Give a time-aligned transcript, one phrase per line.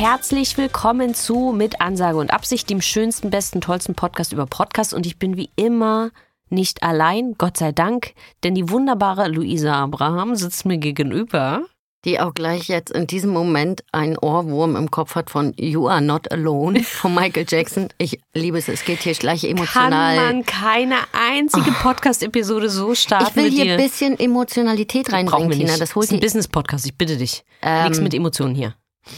[0.00, 4.94] Herzlich willkommen zu Mit Ansage und Absicht, dem schönsten, besten, tollsten Podcast über Podcast.
[4.94, 6.10] Und ich bin wie immer
[6.48, 11.66] nicht allein, Gott sei Dank, denn die wunderbare Luisa Abraham sitzt mir gegenüber.
[12.06, 16.00] Die auch gleich jetzt in diesem Moment einen Ohrwurm im Kopf hat von You Are
[16.00, 17.88] Not Alone von Michael Jackson.
[17.98, 20.16] Ich liebe es, es geht hier gleich emotional.
[20.16, 25.76] Kann man keine einzige Podcast-Episode so starten ich will hier ein bisschen Emotionalität reinbringen, Tina.
[25.76, 27.44] Das holt ist ein Business-Podcast, ich bitte dich.
[27.60, 28.74] Ähm, Nichts mit Emotionen hier.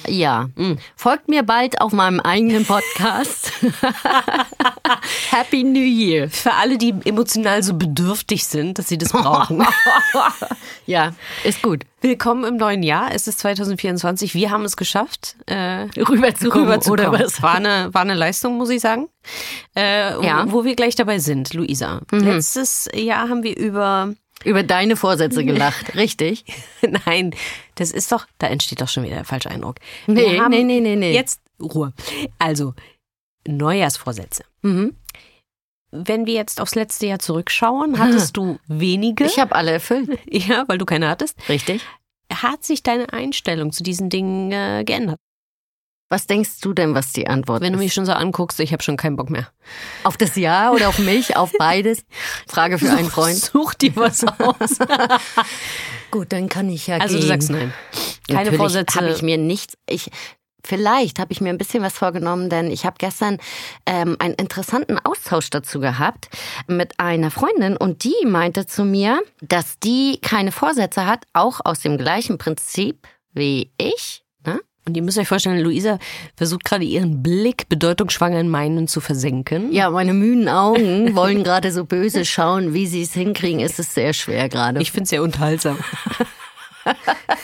[0.07, 0.49] Ja.
[0.97, 3.53] Folgt mir bald auf meinem eigenen Podcast.
[5.31, 6.31] Happy New Year.
[6.31, 9.65] Für alle, die emotional so bedürftig sind, dass sie das brauchen.
[10.85, 11.13] Ja,
[11.45, 11.85] ist gut.
[12.01, 13.13] Willkommen im neuen Jahr.
[13.15, 14.35] Es ist 2024.
[14.35, 17.07] Wir haben es geschafft, äh, Rüberzukommen, rüberzukommen.
[17.09, 17.41] oder was?
[17.41, 19.09] War eine, war eine Leistung, muss ich sagen.
[19.77, 20.45] Äh, Ja.
[20.51, 22.01] Wo wir gleich dabei sind, Luisa.
[22.11, 24.13] Letztes Jahr haben wir über,
[24.45, 26.45] Über deine Vorsätze gelacht, richtig?
[27.07, 27.35] nein,
[27.77, 29.77] das ist doch, da entsteht doch schon wieder der falsche Eindruck.
[30.07, 31.13] Nee, Wir haben nee, nee, nee, nee.
[31.13, 31.93] Jetzt Ruhe.
[32.39, 32.75] Also,
[33.47, 34.45] Neujahrsvorsätze.
[34.63, 34.97] Mhm.
[35.91, 39.25] Wenn wir jetzt aufs letzte Jahr zurückschauen, hattest du wenige.
[39.25, 41.37] Ich habe alle erfüllt, ja, weil du keine hattest.
[41.49, 41.83] richtig?
[42.33, 45.19] Hat sich deine Einstellung zu diesen Dingen äh, geändert?
[46.13, 47.85] Was denkst du denn, was die Antwort Wenn du ist?
[47.85, 49.49] mich schon so anguckst, ich habe schon keinen Bock mehr.
[50.05, 51.39] Auf das Ja oder auf mich?
[51.39, 52.05] Auf beides?
[52.47, 53.39] Frage für einen Freund.
[53.39, 54.79] Such dir was aus.
[56.11, 57.29] Gut, dann kann ich ja also du gehen.
[57.29, 57.73] sagst nein.
[58.29, 59.01] Keine Natürlich Vorsätze.
[59.01, 59.79] habe ich mir nichts.
[59.89, 60.11] Ich
[60.63, 63.39] vielleicht habe ich mir ein bisschen was vorgenommen, denn ich habe gestern
[63.87, 66.29] ähm, einen interessanten Austausch dazu gehabt
[66.67, 71.81] mit einer Freundin und die meinte zu mir, dass die keine Vorsätze hat, auch aus
[71.81, 74.22] dem gleichen Prinzip wie ich.
[74.85, 75.99] Und ihr müsst euch vorstellen, Luisa
[76.37, 79.73] versucht gerade ihren Blick bedeutungsschwanger in meinen zu versenken.
[79.73, 83.61] Ja, meine müden Augen wollen gerade so böse schauen, wie sie es hinkriegen.
[83.61, 84.81] Es ist sehr schwer gerade.
[84.83, 85.79] Ich finde es sehr unterhaltsam.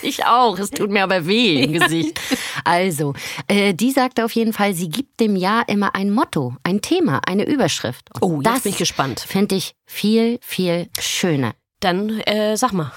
[0.03, 0.59] Ich auch.
[0.59, 2.21] Es tut mir aber weh im Gesicht.
[2.65, 3.15] Also,
[3.47, 7.21] äh, die sagte auf jeden Fall, sie gibt dem Jahr immer ein Motto, ein Thema,
[7.25, 8.11] eine Überschrift.
[8.15, 9.21] Und Oh, jetzt das bin ich gespannt.
[9.21, 11.55] Finde ich viel, viel schöner.
[11.81, 12.93] Dann äh, sag mal.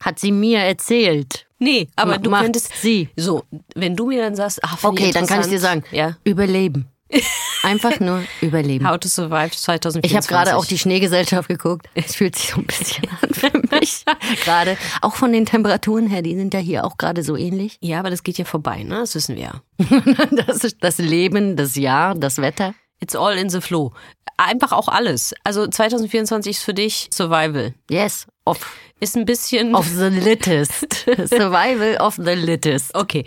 [0.00, 1.46] Hat sie mir erzählt.
[1.62, 2.70] Nee, aber Ma- du könntest.
[2.80, 3.08] sie.
[3.16, 6.16] So, wenn du mir dann sagst, ach, Okay, dann kann ich dir sagen, Ja.
[6.24, 6.86] überleben.
[7.62, 8.88] Einfach nur überleben.
[8.88, 10.10] How to Survive 2024.
[10.10, 11.86] Ich habe gerade auch die Schneegesellschaft geguckt.
[11.94, 14.04] Es fühlt sich so ein bisschen an für mich.
[14.44, 17.76] gerade auch von den Temperaturen her, die sind ja hier auch gerade so ähnlich.
[17.82, 18.96] Ja, aber das geht ja vorbei, ne?
[18.96, 19.62] Das wissen wir ja.
[20.46, 22.74] Das ist das Leben, das Jahr, das Wetter.
[23.00, 23.92] It's all in the flow.
[24.38, 25.34] Einfach auch alles.
[25.44, 27.74] Also 2024 ist für dich Survival.
[27.90, 28.58] Yes, of,
[29.02, 29.74] Ist ein bisschen.
[29.74, 31.04] of the littest.
[31.26, 32.94] Survival of the littest.
[32.94, 33.24] Okay.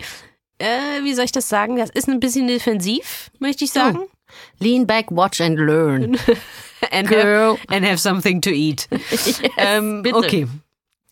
[0.56, 1.76] Äh, wie soll ich das sagen?
[1.76, 3.98] Das ist ein bisschen defensiv, möchte ich sagen.
[4.58, 6.16] Lean back, watch and learn.
[6.90, 7.56] And, Girl.
[7.56, 8.88] have, and have something to eat.
[9.58, 10.16] ähm, bitte.
[10.16, 10.46] okay.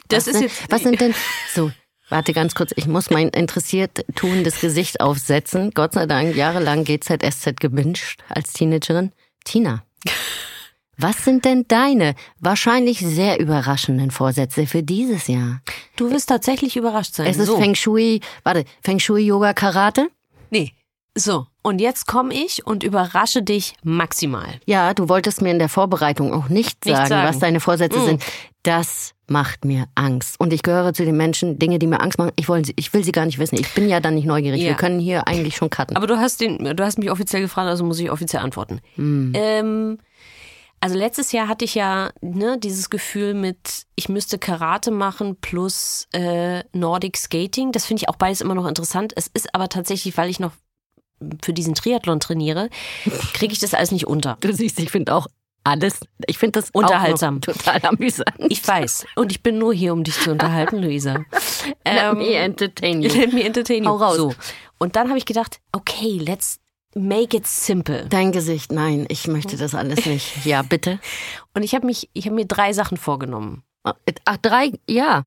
[0.09, 0.71] Das was ist denn, jetzt.
[0.71, 1.15] Was sind denn.
[1.53, 1.71] So,
[2.09, 2.73] warte ganz kurz.
[2.77, 5.73] Ich muss mein interessiert tuendes Gesicht aufsetzen.
[5.75, 9.13] Gott sei Dank, jahrelang GZSZ gewünscht als Teenagerin.
[9.45, 9.85] Tina.
[10.99, 15.61] Was sind denn deine wahrscheinlich sehr überraschenden Vorsätze für dieses Jahr?
[15.97, 17.27] Du wirst tatsächlich überrascht sein.
[17.27, 17.59] Es ist so.
[17.59, 20.09] Feng Shui, warte, Feng Shui Yoga Karate?
[20.51, 20.73] Nee.
[21.17, 21.47] So.
[21.63, 24.61] Und jetzt komme ich und überrasche dich maximal.
[24.67, 27.29] Ja, du wolltest mir in der Vorbereitung auch nicht Nicht sagen, sagen.
[27.29, 28.05] was deine Vorsätze Mm.
[28.05, 28.23] sind.
[28.65, 30.39] Das macht mir Angst.
[30.39, 32.93] Und ich gehöre zu den Menschen, Dinge, die mir Angst machen, ich, wollen sie, ich
[32.93, 33.57] will sie gar nicht wissen.
[33.59, 34.61] Ich bin ja dann nicht neugierig.
[34.61, 34.69] Ja.
[34.71, 35.97] Wir können hier eigentlich schon cutten.
[35.97, 38.81] Aber du hast den, du hast mich offiziell gefragt, also muss ich offiziell antworten.
[38.99, 39.99] Ähm,
[40.85, 46.07] also letztes Jahr hatte ich ja ne, dieses Gefühl mit, ich müsste Karate machen plus
[46.13, 47.73] äh, Nordic Skating.
[47.73, 49.15] Das finde ich auch beides immer noch interessant.
[49.17, 50.53] Es ist aber tatsächlich, weil ich noch
[51.43, 52.69] für diesen Triathlon trainiere,
[53.33, 54.37] kriege ich das alles nicht unter.
[54.43, 55.27] du siehst, ich finde auch
[55.65, 57.41] alles, ich finde das Unterhaltsam.
[57.41, 58.37] Total amüsant.
[58.51, 59.07] Ich weiß.
[59.17, 61.25] Und ich bin nur hier, um dich zu unterhalten, Luisa.
[61.87, 63.09] Let me entertain you.
[63.09, 63.89] Let me entertain you.
[63.89, 64.17] Hau raus.
[64.17, 64.35] So.
[64.77, 66.59] Und dann habe ich gedacht, okay, let's
[66.95, 68.07] make it simple.
[68.09, 70.33] Dein Gesicht, nein, ich möchte das alles nicht.
[70.45, 71.01] Ja, bitte.
[71.55, 73.63] Und ich habe mich, ich habe mir drei Sachen vorgenommen.
[73.83, 75.25] Ach, drei, ja.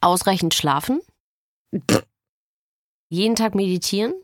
[0.00, 1.00] Ausreichend schlafen,
[3.08, 4.14] jeden Tag meditieren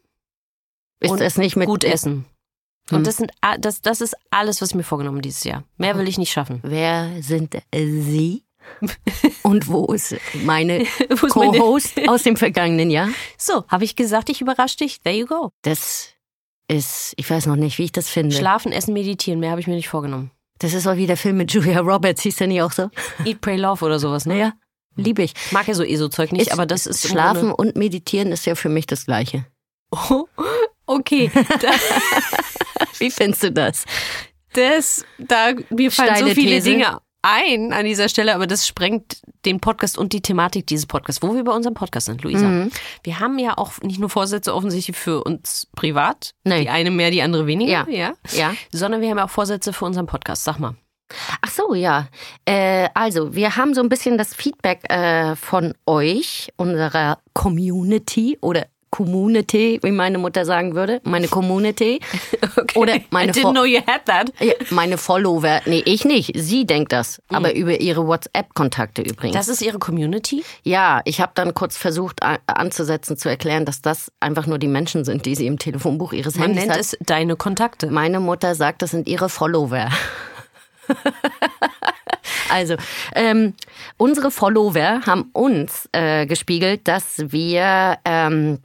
[1.00, 2.26] Ist Und es nicht mit gut essen.
[2.90, 5.64] Und das, sind, das, das ist alles, was ich mir vorgenommen dieses Jahr.
[5.78, 6.60] Mehr will ich nicht schaffen.
[6.62, 8.44] Wer sind Sie?
[9.42, 13.08] Und wo ist meine Wo ist meine- Co-Host aus dem vergangenen Jahr?
[13.38, 15.00] So, habe ich gesagt, ich überrasche dich.
[15.00, 15.50] There you go.
[15.62, 16.10] Das
[16.68, 18.34] ist, ich weiß noch nicht, wie ich das finde.
[18.34, 19.40] Schlafen, essen, meditieren.
[19.40, 20.30] Mehr habe ich mir nicht vorgenommen.
[20.58, 22.90] das ist auch wie der Film mit Julia Roberts, hieß der nicht auch so?
[23.24, 24.34] Eat, pray, love oder sowas, ne?
[24.34, 24.52] Naja,
[24.96, 25.34] liebe ich.
[25.50, 28.86] Mag ja so ESO-Zeug nicht, aber das ist Schlafen und Meditieren ist ja für mich
[28.86, 29.44] das Gleiche.
[29.90, 30.28] Grunde-
[30.86, 31.30] okay,
[32.98, 33.84] Wie findest du das?
[34.52, 36.70] das, da, mir fallen Steile so viele These.
[36.70, 41.22] Dinge ein an dieser Stelle, aber das sprengt den Podcast und die Thematik dieses Podcasts,
[41.22, 42.46] wo wir bei unserem Podcast sind, Luisa.
[42.46, 42.70] Mhm.
[43.02, 46.62] Wir haben ja auch nicht nur Vorsätze offensichtlich für uns privat, Nee.
[46.62, 47.88] die eine mehr, die andere weniger, Ja.
[47.88, 48.54] ja, Ja.
[48.72, 50.44] sondern wir haben ja auch Vorsätze für unseren Podcast.
[50.44, 50.74] Sag mal.
[51.42, 52.08] Ach so, ja.
[52.46, 58.66] Äh, also, wir haben so ein bisschen das Feedback äh, von euch, unserer Community oder
[58.94, 61.00] Community, wie meine Mutter sagen würde.
[61.02, 61.98] Meine Community.
[62.76, 64.32] Oder meine, I didn't Fo know you had that.
[64.70, 65.62] Meine Follower.
[65.66, 66.30] Nee, ich nicht.
[66.36, 67.20] Sie denkt das.
[67.28, 69.34] Aber über ihre WhatsApp-Kontakte übrigens.
[69.34, 70.44] Das ist ihre Community?
[70.62, 75.04] ja, ich habe dann kurz versucht anzusetzen, zu erklären, dass das einfach nur die Menschen
[75.04, 76.80] sind, die sie im Telefonbuch ihres Man Handys nennt hat.
[76.80, 77.88] es deine Kontakte.
[77.88, 79.88] Meine Mutter sagt, das sind ihre Follower.
[82.48, 82.76] also,
[83.16, 83.54] ähm,
[83.96, 88.60] unsere Follower haben uns äh, gespiegelt, dass wir ähm,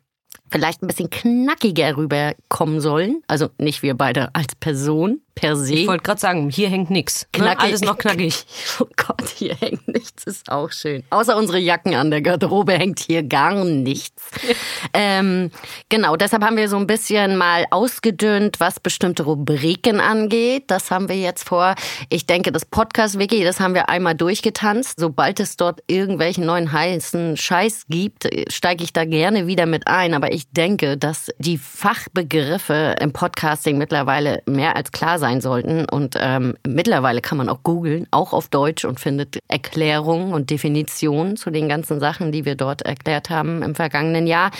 [0.49, 3.21] vielleicht ein bisschen knackiger rüberkommen sollen.
[3.27, 5.73] Also nicht wir beide als Person per se.
[5.73, 7.23] Ich wollte gerade sagen, hier hängt nix.
[7.23, 7.43] Ne?
[7.43, 7.63] Knackig.
[7.63, 8.45] Alles noch knackig.
[8.79, 11.03] Oh Gott, hier hängt nichts, ist auch schön.
[11.09, 14.23] Außer unsere Jacken an der Garderobe hängt hier gar nichts.
[14.93, 15.51] ähm,
[15.89, 20.65] genau, deshalb haben wir so ein bisschen mal ausgedünnt, was bestimmte Rubriken angeht.
[20.67, 21.75] Das haben wir jetzt vor.
[22.09, 24.99] Ich denke, das Podcast-Wiki, das haben wir einmal durchgetanzt.
[24.99, 30.13] Sobald es dort irgendwelchen neuen heißen Scheiß gibt, steige ich da gerne wieder mit ein.
[30.13, 35.85] Aber ich denke, dass die Fachbegriffe im Podcasting mittlerweile mehr als klar sein sollten.
[35.85, 41.37] Und ähm, mittlerweile kann man auch googeln, auch auf Deutsch und findet Erklärungen und Definitionen
[41.37, 44.51] zu den ganzen Sachen, die wir dort erklärt haben im vergangenen Jahr.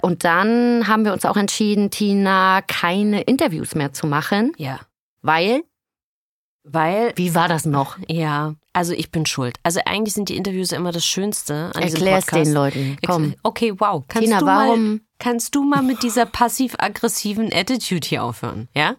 [0.00, 4.80] Und dann haben wir uns auch entschieden, Tina, keine Interviews mehr zu machen, Ja.
[5.22, 5.62] weil,
[6.66, 7.98] Weil, wie war das noch?
[8.08, 9.56] ja, also ich bin schuld.
[9.62, 12.46] Also eigentlich sind die Interviews immer das Schönste an diesem Erklär's Podcast.
[12.46, 12.96] den Leuten.
[13.06, 13.34] Komm.
[13.42, 14.02] Okay, wow.
[14.08, 18.68] Kannst Tina, du mal, warum- kannst du mal mit dieser passiv-aggressiven Attitude hier aufhören?
[18.74, 18.96] Ja?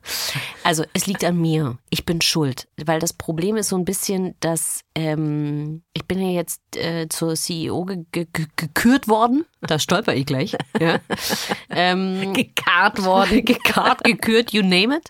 [0.64, 1.78] Also es liegt an mir.
[1.90, 2.68] Ich bin schuld.
[2.84, 7.36] Weil das Problem ist so ein bisschen, dass ähm, ich bin ja jetzt äh, zur
[7.36, 9.46] CEO ge ge ge gekürt worden.
[9.62, 10.56] Da stolper ich gleich.
[10.80, 11.00] Ja.
[11.70, 13.44] ähm, Gekarrt worden.
[13.46, 15.10] gekarrt, gekürt, you name it.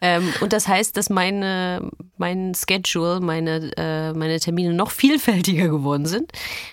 [0.00, 6.06] Ähm, und das heißt, dass meine, mein Schedule, meine, äh, meine Termine noch vielfältiger geworden
[6.06, 6.32] sind.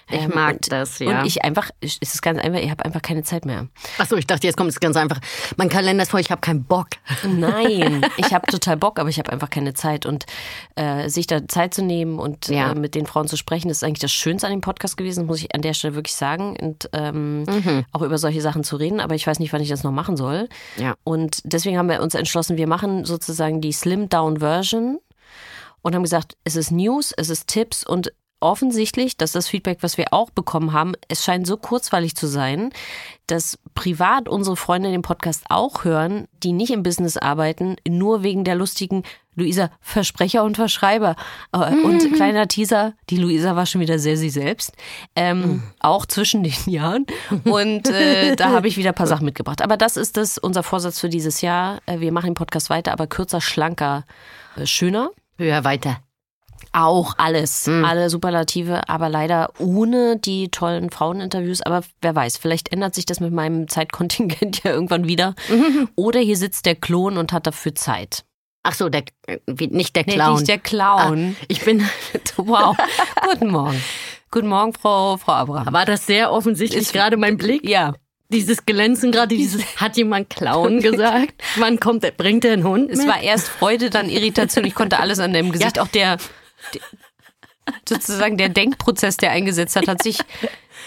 [0.09, 1.21] Ich Ähm, mag und, das, ja.
[1.21, 3.67] Und ich einfach, es ist ganz einfach, ich habe einfach keine Zeit mehr.
[3.97, 5.19] Achso, ich dachte, jetzt kommt es ganz einfach.
[5.57, 6.87] Mein Kalender ist voll, ich habe keinen Bock.
[7.27, 10.05] Nein, ich habe total Bock, aber ich habe einfach keine Zeit.
[10.05, 10.25] Und
[10.75, 12.71] äh, sich da Zeit zu nehmen und Ja.
[12.71, 15.39] äh, mit den Frauen zu sprechen, ist eigentlich das Schönste an dem Podcast gewesen, muss
[15.39, 16.55] ich an der Stelle wirklich sagen.
[16.59, 17.45] Und ähm,
[17.91, 20.17] auch über solche Sachen zu reden, aber ich weiß nicht, wann ich das noch machen
[20.17, 20.47] soll.
[20.77, 20.95] Ja.
[21.03, 24.99] Und deswegen haben wir uns entschlossen, wir machen sozusagen die Slim-Down-Version
[25.81, 29.97] und haben gesagt, es ist News, es ist Tipps und offensichtlich, dass das Feedback, was
[29.97, 32.71] wir auch bekommen haben, es scheint so kurzweilig zu sein,
[33.27, 38.43] dass privat unsere Freunde den Podcast auch hören, die nicht im Business arbeiten, nur wegen
[38.43, 39.03] der lustigen
[39.35, 41.15] Luisa Versprecher und Verschreiber.
[41.53, 44.73] Äh, Und kleiner Teaser, die Luisa war schon wieder sehr sie selbst,
[45.15, 47.05] ähm, auch zwischen den Jahren.
[47.45, 49.61] Und äh, da habe ich wieder ein paar Sachen mitgebracht.
[49.61, 51.79] Aber das ist das unser Vorsatz für dieses Jahr.
[51.85, 54.05] Äh, Wir machen den Podcast weiter, aber kürzer, schlanker,
[54.57, 55.11] äh, schöner.
[55.37, 56.01] Höher, weiter.
[56.73, 57.83] Auch alles, Hm.
[57.85, 61.61] alle Superlative, aber leider ohne die tollen Fraueninterviews.
[61.61, 65.35] Aber wer weiß, vielleicht ändert sich das mit meinem Zeitkontingent ja irgendwann wieder.
[65.95, 68.23] Oder hier sitzt der Klon und hat dafür Zeit.
[68.63, 69.37] Ach so, der, äh,
[69.69, 70.33] nicht der Nee, Clown.
[70.35, 71.35] nicht der Clown.
[71.39, 71.79] Ah, ich bin,
[72.37, 72.77] Wow.
[73.29, 73.83] Guten Morgen.
[74.29, 75.73] Guten Morgen, Frau, Frau Abraham.
[75.73, 77.67] war das sehr offensichtlich Ist- gerade mein Blick?
[77.67, 77.93] Ja,
[78.29, 81.33] Dieses Glänzen gerade, dieses, hat jemand Clown gesagt?
[81.57, 83.07] Wann kommt bringt der einen Hund es mit?
[83.09, 84.63] war erst Freude, dann Irritation.
[84.63, 86.25] Ich konnte alles an dem Gesicht, auch der, der
[87.87, 90.19] sozusagen der Denkprozess, der eingesetzt hat, hat sich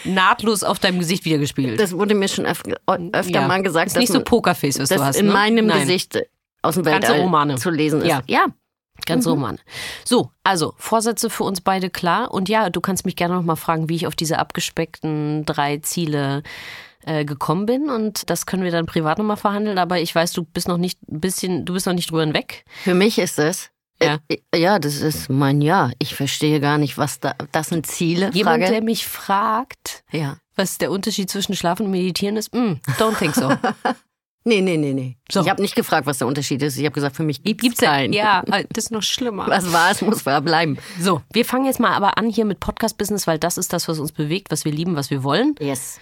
[0.04, 1.80] nahtlos auf deinem Gesicht wiedergespiegelt.
[1.80, 3.48] Das wurde mir schon öf öfter Ja.
[3.48, 5.16] mal gesagt, ist nicht so Pokerface, was du hast.
[5.16, 5.32] in ne?
[5.32, 5.80] meinem Nein.
[5.80, 6.18] Gesicht
[6.62, 7.56] aus dem Ganze Weltall Romane.
[7.56, 8.08] zu lesen ist.
[8.08, 8.22] Ja.
[8.26, 8.46] ja.
[9.06, 9.32] Ganz Mhm.
[9.32, 9.58] Roman.
[10.04, 12.32] So, also Vorsätze für uns beide klar.
[12.32, 15.78] Und ja, du kannst mich gerne noch mal fragen, wie ich auf diese abgespeckten drei
[15.78, 16.42] Ziele
[17.04, 17.90] äh, gekommen bin.
[17.90, 19.78] Und das können wir dann privat noch mal verhandeln.
[19.78, 22.64] Aber ich weiß, du bist noch nicht ein bisschen, du bist noch nicht drüber hinweg.
[22.84, 23.70] Für mich ist es.
[24.04, 24.18] Ja.
[24.28, 25.90] Äh, ja, das ist mein Ja.
[25.98, 27.34] Ich verstehe gar nicht, was da.
[27.52, 28.30] Das sind Ziele.
[28.32, 28.72] Jemand, Frage.
[28.72, 30.36] der mich fragt, ja.
[30.56, 33.52] was der Unterschied zwischen Schlafen und Meditieren ist, mm, don't think so.
[34.46, 35.16] Nee, nee, nee, nee.
[35.32, 35.40] So.
[35.40, 36.76] Ich habe nicht gefragt, was der Unterschied ist.
[36.76, 38.12] Ich habe gesagt, für mich gibt's, Gibt's keinen.
[38.12, 39.46] Ja, das ist noch schlimmer.
[39.48, 40.76] Was war, es muss wahr bleiben.
[41.00, 43.98] So, wir fangen jetzt mal aber an hier mit Podcast-Business, weil das ist das, was
[43.98, 45.54] uns bewegt, was wir lieben, was wir wollen.
[45.60, 45.98] Yes.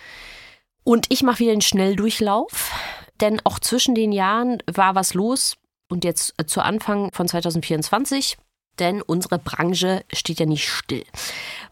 [0.82, 2.72] Und ich mache wieder einen Schnelldurchlauf,
[3.20, 5.56] denn auch zwischen den Jahren war was los
[5.92, 8.38] und jetzt äh, zu Anfang von 2024,
[8.78, 11.04] denn unsere Branche steht ja nicht still.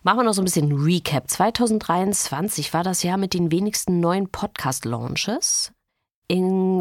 [0.03, 1.29] Machen wir noch so ein bisschen Recap.
[1.29, 5.73] 2023 war das Jahr mit den wenigsten neuen Podcast-Launches.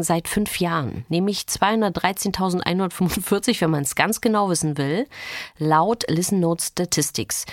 [0.02, 5.08] Seit fünf Jahren, nämlich 213.145, wenn man es ganz genau wissen will,
[5.58, 7.46] laut Listen Notes Statistics.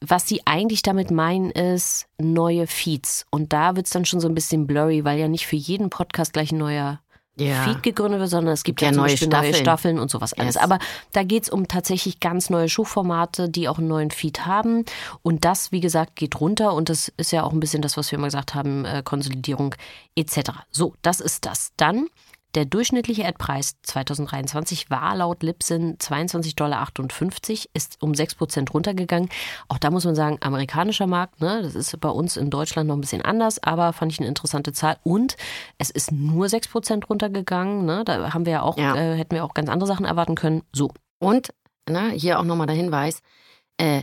[0.00, 3.24] Was sie eigentlich damit meinen, ist neue Feeds.
[3.30, 5.90] Und da wird es dann schon so ein bisschen blurry, weil ja nicht für jeden
[5.90, 6.98] Podcast gleich ein neuer
[7.38, 7.64] Ja.
[7.64, 9.62] Feed gegründet wird, sondern es gibt ja, Ja, zum neue Beispiel neue Staffeln.
[9.62, 10.54] Staffeln und sowas alles.
[10.56, 10.62] Yes.
[10.62, 10.78] Aber
[11.12, 14.84] da geht es um tatsächlich ganz neue Showformate, die auch einen neuen Feed haben.
[15.22, 16.74] Und das, wie gesagt, geht runter.
[16.74, 19.74] Und das ist ja auch ein bisschen das, was wir immer gesagt haben, äh, Konsolidierung
[20.16, 20.50] etc.
[20.70, 21.72] So, das ist das.
[21.76, 22.08] Dann
[22.58, 26.88] der durchschnittliche Ad-Preis 2023 war laut Libsyn 22,58 Dollar,
[27.72, 29.28] ist um 6% runtergegangen.
[29.68, 32.96] Auch da muss man sagen, amerikanischer Markt, ne, das ist bei uns in Deutschland noch
[32.96, 34.96] ein bisschen anders, aber fand ich eine interessante Zahl.
[35.04, 35.36] Und
[35.78, 37.86] es ist nur 6% runtergegangen.
[37.86, 38.96] Ne, da haben wir ja auch, Ja.
[38.96, 40.62] Äh, hätten wir auch ganz andere Sachen erwarten können.
[40.72, 41.54] So, Und,
[41.88, 43.22] ne, hier auch nochmal der Hinweis,
[43.76, 44.02] äh,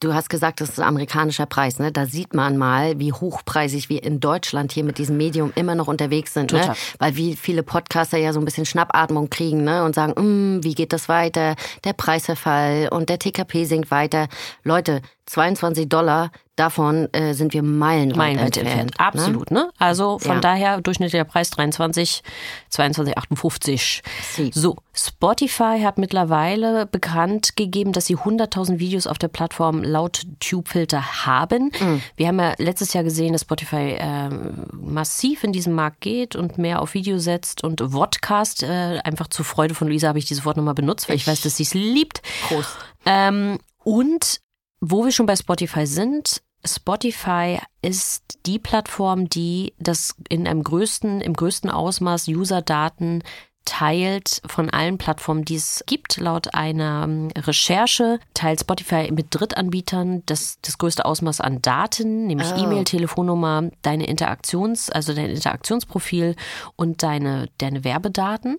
[0.00, 1.92] du hast gesagt, das ist ein amerikanischer Preis, ne?
[1.92, 5.88] Da sieht man mal, wie hochpreisig wir in Deutschland hier mit diesem Medium immer noch
[5.88, 6.60] unterwegs sind, ne?
[6.60, 6.76] Total.
[6.98, 9.84] Weil wie viele Podcaster ja so ein bisschen Schnappatmung kriegen, ne?
[9.84, 10.14] Und sagen,
[10.56, 11.54] "Mm, wie geht das weiter?
[11.84, 14.28] Der Preisverfall und der TKP sinkt weiter.
[14.64, 18.80] Leute, 22 Dollar, davon äh, sind wir meilenweit meilenweit entfernt.
[18.90, 19.00] entfernt.
[19.00, 19.70] Absolut, ne?
[19.78, 20.40] Also von Ja.
[20.40, 22.22] daher durchschnittlicher Preis 23,
[22.70, 24.02] 22,58.
[24.34, 24.50] Sie.
[24.52, 31.24] So, Spotify hat mittlerweile bekannt gegeben, dass sie 100.000 Videos auf der Plattform laut Tube-Filter
[31.26, 31.70] haben.
[32.16, 36.58] Wir haben ja letztes Jahr gesehen, dass Spotify ähm, massiv in diesen Markt geht und
[36.58, 40.44] mehr auf Video setzt und Vodcast, äh, einfach zur Freude von Luisa habe ich dieses
[40.44, 42.20] Wort nochmal benutzt, weil ich, Ich- weiß, dass sie es liebt.
[42.48, 42.70] Prost.
[43.06, 44.40] Ähm, und
[44.80, 51.20] wo wir schon bei Spotify sind, Spotify ist die Plattform, die das in einem größten,
[51.20, 53.22] im größten Ausmaß User-Daten
[53.66, 56.16] teilt von allen Plattformen, die es gibt.
[56.16, 62.48] Laut einer ähm, Recherche teilt Spotify mit Drittanbietern das, das größte Ausmaß an Daten, nämlich
[62.52, 62.64] Oh.
[62.64, 66.36] E-Mail, Telefonnummer, deine Interaktions, also dein Interaktionsprofil
[66.76, 68.58] und deine, deine Werbedaten.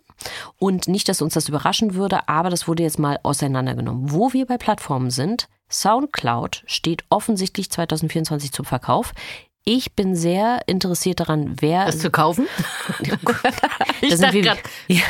[0.59, 4.11] Und nicht, dass uns das überraschen würde, aber das wurde jetzt mal auseinandergenommen.
[4.11, 9.13] Wo wir bei Plattformen sind, SoundCloud steht offensichtlich 2024 zum Verkauf.
[9.63, 11.85] Ich bin sehr interessiert daran, wer.
[11.85, 12.47] Das zu kaufen?
[14.09, 15.03] Da sind wir- grad, Ja.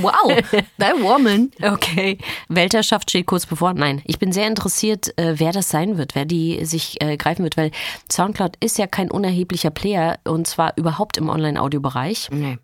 [0.00, 0.32] wow,
[0.78, 1.50] that woman.
[1.62, 2.16] Okay,
[2.48, 3.74] Weltherrschaft steht kurz bevor.
[3.74, 7.42] Nein, ich bin sehr interessiert, äh, wer das sein wird, wer die sich äh, greifen
[7.44, 7.70] wird, weil
[8.10, 12.28] SoundCloud ist ja kein unerheblicher Player und zwar überhaupt im Online-Audio-Bereich.
[12.30, 12.58] Nee.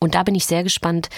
[0.00, 1.08] Und da bin ich sehr gespannt.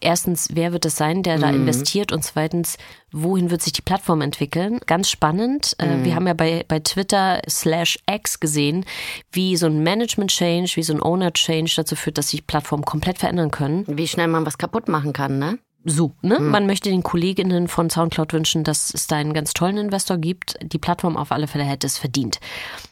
[0.00, 1.60] Erstens, wer wird es sein, der da Mhm.
[1.62, 2.10] investiert?
[2.12, 2.76] Und zweitens,
[3.12, 4.80] wohin wird sich die Plattform entwickeln?
[4.86, 5.74] Ganz spannend.
[5.78, 6.04] Äh, Mhm.
[6.04, 8.84] Wir haben ja bei, bei Twitter slash X gesehen,
[9.30, 13.50] wie so ein Management-Change, wie so ein Owner-Change dazu führt, dass sich Plattformen komplett verändern
[13.50, 13.84] können.
[13.86, 15.58] Wie schnell man was kaputt machen kann, ne?
[15.84, 16.38] So, ne?
[16.38, 20.56] Man möchte den Kolleginnen von SoundCloud wünschen, dass es da einen ganz tollen Investor gibt.
[20.62, 22.38] Die Plattform auf alle Fälle hätte es verdient.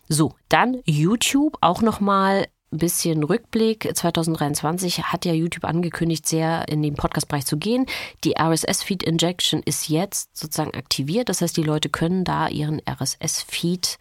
[0.08, 3.90] So, dann YouTube auch nochmal bisschen Rückblick.
[3.94, 7.86] 2023 hat ja YouTube angekündigt, sehr in den Podcast-Bereich zu gehen.
[8.24, 11.28] Die RSS-Feed Injection ist jetzt sozusagen aktiviert.
[11.28, 13.98] Das heißt, die Leute können da ihren RSS-Feed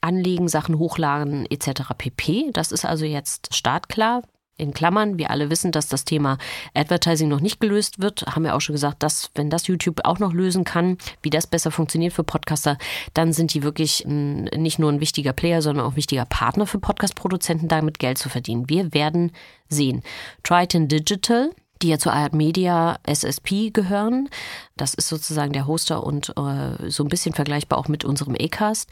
[0.00, 1.82] anlegen, Sachen hochladen etc.
[1.96, 2.50] pp.
[2.52, 4.22] Das ist also jetzt startklar.
[4.62, 6.38] In Klammern, wir alle wissen, dass das Thema
[6.72, 8.24] Advertising noch nicht gelöst wird.
[8.26, 11.48] Haben wir auch schon gesagt, dass wenn das YouTube auch noch lösen kann, wie das
[11.48, 12.78] besser funktioniert für Podcaster,
[13.12, 16.66] dann sind die wirklich ein, nicht nur ein wichtiger Player, sondern auch ein wichtiger Partner
[16.66, 18.68] für Podcast-Produzenten, damit Geld zu verdienen.
[18.68, 19.32] Wir werden
[19.68, 20.02] sehen.
[20.44, 21.50] Triton Digital,
[21.82, 24.28] die ja zur Art Media SSP gehören.
[24.76, 28.88] Das ist sozusagen der Hoster und äh, so ein bisschen vergleichbar auch mit unserem Acast,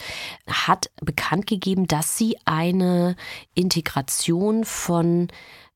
[0.48, 3.16] hat bekannt gegeben, dass sie eine
[3.54, 5.28] Integration von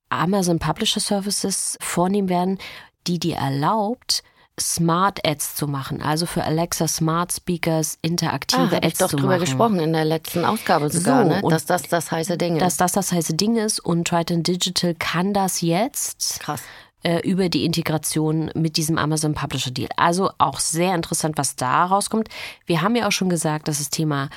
[0.08, 2.58] Amazon Publisher Services vornehmen werden,
[3.06, 4.22] die dir erlaubt,
[4.60, 9.08] Smart Ads zu machen, also für Alexa Smart Speakers interaktive Ah, habe ich Ads doch
[9.08, 9.40] zu drüber machen.
[9.40, 11.42] gesprochen in der letzten Ausgabe sogar, So, ne?
[11.50, 12.80] dass das das heiße Ding Dass ist.
[12.80, 16.62] das das heiße Ding ist und Triton Digital kann das jetzt Krass.
[17.04, 19.88] Äh, über die Integration mit diesem Amazon Publisher Deal.
[19.96, 22.28] Also auch sehr interessant, was da rauskommt.
[22.66, 24.28] Wir haben ja auch schon gesagt, dass das Thema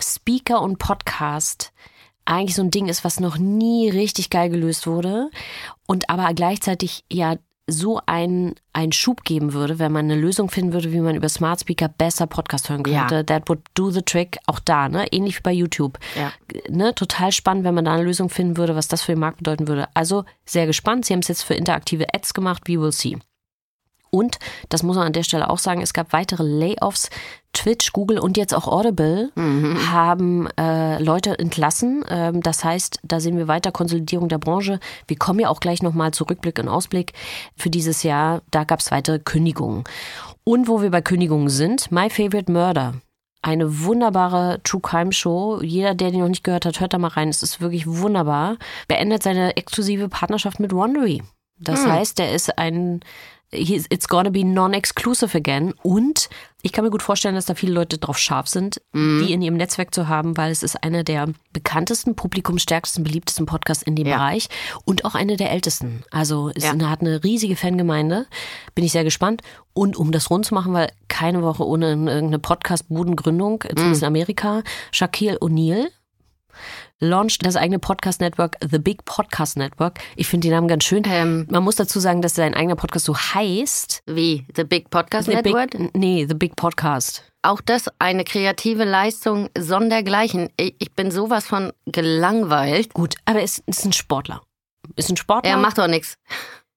[0.00, 1.72] Speaker und Podcast
[2.24, 5.30] eigentlich so ein Ding ist, was noch nie richtig geil gelöst wurde
[5.86, 7.36] und aber gleichzeitig ja
[7.68, 11.28] so einen, einen Schub geben würde, wenn man eine Lösung finden würde, wie man über
[11.28, 13.14] Smart Speaker besser Podcast hören könnte.
[13.14, 13.22] Ja.
[13.22, 14.38] That would do the trick.
[14.46, 15.06] Auch da, ne?
[15.12, 15.98] Ähnlich wie bei YouTube.
[16.16, 16.32] Ja.
[16.68, 16.94] Ne?
[16.94, 19.68] Total spannend, wenn man da eine Lösung finden würde, was das für den Markt bedeuten
[19.68, 19.88] würde.
[19.94, 21.04] Also sehr gespannt.
[21.04, 22.62] Sie haben es jetzt für interaktive Ads gemacht.
[22.66, 23.18] We will see.
[24.14, 24.38] Und,
[24.68, 27.08] das muss man an der Stelle auch sagen, es gab weitere Layoffs.
[27.54, 29.30] Twitch, Google und jetzt auch Audible
[29.90, 32.04] haben äh, Leute entlassen.
[32.08, 34.80] Ähm, das heißt, da sehen wir weiter Konsolidierung der Branche.
[35.06, 37.12] Wir kommen ja auch gleich nochmal zu Rückblick und Ausblick
[37.56, 38.42] für dieses Jahr.
[38.50, 39.84] Da gab es weitere Kündigungen.
[40.44, 42.94] Und wo wir bei Kündigungen sind, My Favorite Murder.
[43.42, 45.60] Eine wunderbare True Crime Show.
[45.62, 47.28] Jeder, der die noch nicht gehört hat, hört da mal rein.
[47.28, 48.56] Es ist wirklich wunderbar.
[48.88, 51.22] Beendet seine exklusive Partnerschaft mit Wondery.
[51.58, 53.00] Das heißt, er ist ein
[53.52, 55.74] it's gonna be non-exclusive again.
[55.82, 56.28] Und
[56.62, 59.56] ich kann mir gut vorstellen, dass da viele Leute drauf scharf sind, die in ihrem
[59.56, 64.16] Netzwerk zu haben, weil es ist einer der bekanntesten, publikumsstärksten, beliebtesten Podcasts in dem Ja.
[64.16, 64.48] Bereich
[64.84, 66.02] und auch eine der ältesten.
[66.10, 66.74] Also es Ja.
[66.88, 68.26] hat eine riesige Fangemeinde.
[68.74, 69.42] Bin ich sehr gespannt.
[69.74, 74.62] Und um das rund zu machen, weil keine Woche ohne irgendeine Podcast-Budengründung, zumindest in Amerika,
[74.92, 75.86] Shaquille O'Neal
[76.98, 79.98] launcht das eigene Podcast-Network, The Big Podcast Network.
[80.16, 81.02] Ich finde den Namen ganz schön.
[81.06, 81.46] Ähm.
[81.50, 84.02] Man muss dazu sagen, dass sein eigener Podcast so heißt.
[84.06, 84.46] Wie?
[84.56, 85.70] The Big Podcast The Network?
[85.70, 87.24] Big, nee, The Big Podcast.
[87.42, 90.50] Auch das eine kreative Leistung sondergleichen.
[90.56, 92.94] Ich, bin sowas von gelangweilt.
[92.94, 94.42] Gut, aber er ist, ist ein Sportler.
[94.94, 95.50] Ist ein Sportler.
[95.50, 96.18] Er macht doch nichts.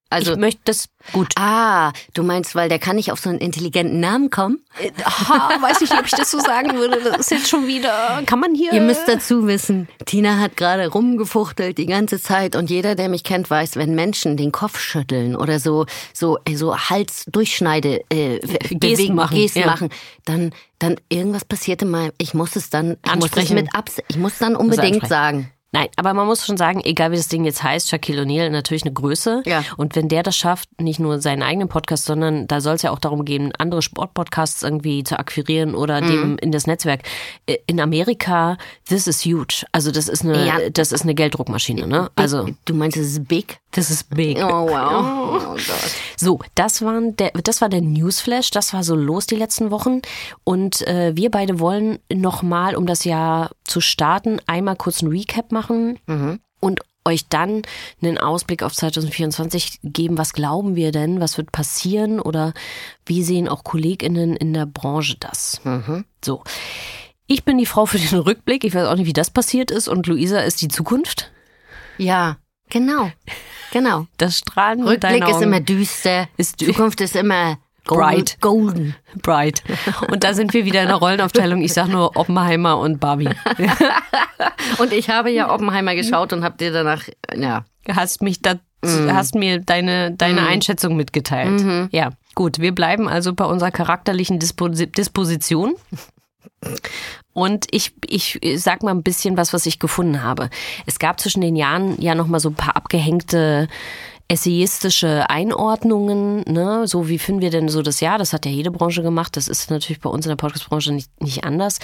[0.09, 1.33] Also, ich möchte das gut.
[1.35, 4.59] ah, du meinst, weil der kann nicht auf so einen intelligenten Namen kommen?
[5.03, 7.01] Ha, weiß ich nicht, ob ich das so sagen würde.
[7.03, 8.21] Das ist jetzt schon wieder.
[8.25, 8.71] Kann man hier.
[8.71, 13.24] Ihr müsst dazu wissen, Tina hat gerade rumgefuchtelt die ganze Zeit und jeder, der mich
[13.24, 18.39] kennt, weiß, wenn Menschen den Kopf schütteln oder so so so Hals durchschneide äh,
[18.75, 19.65] bewegen, machen, Gesten ja.
[19.65, 19.89] machen,
[20.24, 22.12] dann dann irgendwas passierte mal.
[22.19, 23.55] Ich muss es dann ich muss es Ansprechen.
[23.55, 25.09] mit Abs ich muss dann unbedingt ansprechen.
[25.09, 25.51] sagen.
[25.75, 28.84] Nein, aber man muss schon sagen, egal wie das Ding jetzt heißt, Shaquille O'Neal natürlich
[28.86, 29.44] eine Größe.
[29.46, 29.62] Ja.
[29.75, 32.91] Und wenn der das schafft, nicht nur seinen eigenen Podcast, sondern da soll es ja
[32.91, 36.08] auch darum gehen, andere Sportpodcasts irgendwie zu akquirieren oder Mhm.
[36.08, 37.01] dem in das Netzwerk.
[37.46, 39.65] Äh, In Amerika, this is huge.
[39.74, 40.70] Also das ist eine, Ja.
[40.72, 42.10] das ist eine Gelddruckmaschine, ne?
[42.15, 43.58] Also du meinst, es ist big?
[43.72, 44.38] das ist big.
[44.38, 45.41] Oh wow.
[45.44, 45.55] Oh.
[46.15, 50.01] So, das, waren der, das war der Newsflash, das war so los die letzten Wochen.
[50.46, 55.51] Und äh, wir beide wollen nochmal, um das Jahr zu starten, einmal kurz ein Recap
[55.51, 55.65] machen
[56.60, 57.62] und euch dann
[58.01, 60.18] einen Ausblick auf 2024 geben.
[60.18, 61.20] Was glauben wir denn?
[61.20, 62.20] Was wird passieren?
[62.20, 62.54] Oder
[63.06, 65.62] wie sehen auch KollegInnen in der Branche das?
[66.24, 66.44] So.
[67.28, 68.64] Ich bin die Frau für den Rückblick.
[68.64, 69.88] Ich weiß auch nicht, wie das passiert ist.
[69.88, 71.32] Und Luisa ist die Zukunft.
[71.98, 72.38] Ja,
[72.70, 73.12] genau.
[73.72, 74.08] Genau.
[74.18, 76.28] Das Strahlen Rückblick ist immer düster.
[76.38, 77.58] Ist dü- Zukunft ist immer.
[77.85, 78.37] Bright.
[78.41, 78.95] golden.
[79.21, 79.63] Bright.
[80.09, 81.61] Und da sind wir wieder in der Rollenaufteilung.
[81.61, 83.29] Ich sag nur Oppenheimer und Barbie.
[84.79, 87.03] Und ich habe ja Oppenheimer geschaut und habe dir danach,
[87.35, 87.65] ja.
[87.87, 91.91] Hast mich da, hast mir deine, deine Einschätzung mitgeteilt.
[91.91, 92.59] Ja, gut.
[92.59, 95.75] Wir bleiben also bei unserer charakterlichen Dispo Disposition.
[97.33, 100.50] Und ich, ich sag mal ein bisschen was, was ich gefunden habe.
[100.85, 103.67] Es gab zwischen den Jahren ja noch mal so ein paar abgehängte
[104.27, 106.88] essayistische Einordnungen, ne?
[106.88, 108.18] So wie finden wir denn so das Jahr?
[108.18, 109.38] Das hat ja jede Branche gemacht.
[109.38, 111.79] Das ist natürlich bei uns in der Podcast-Branche nicht, nicht anders.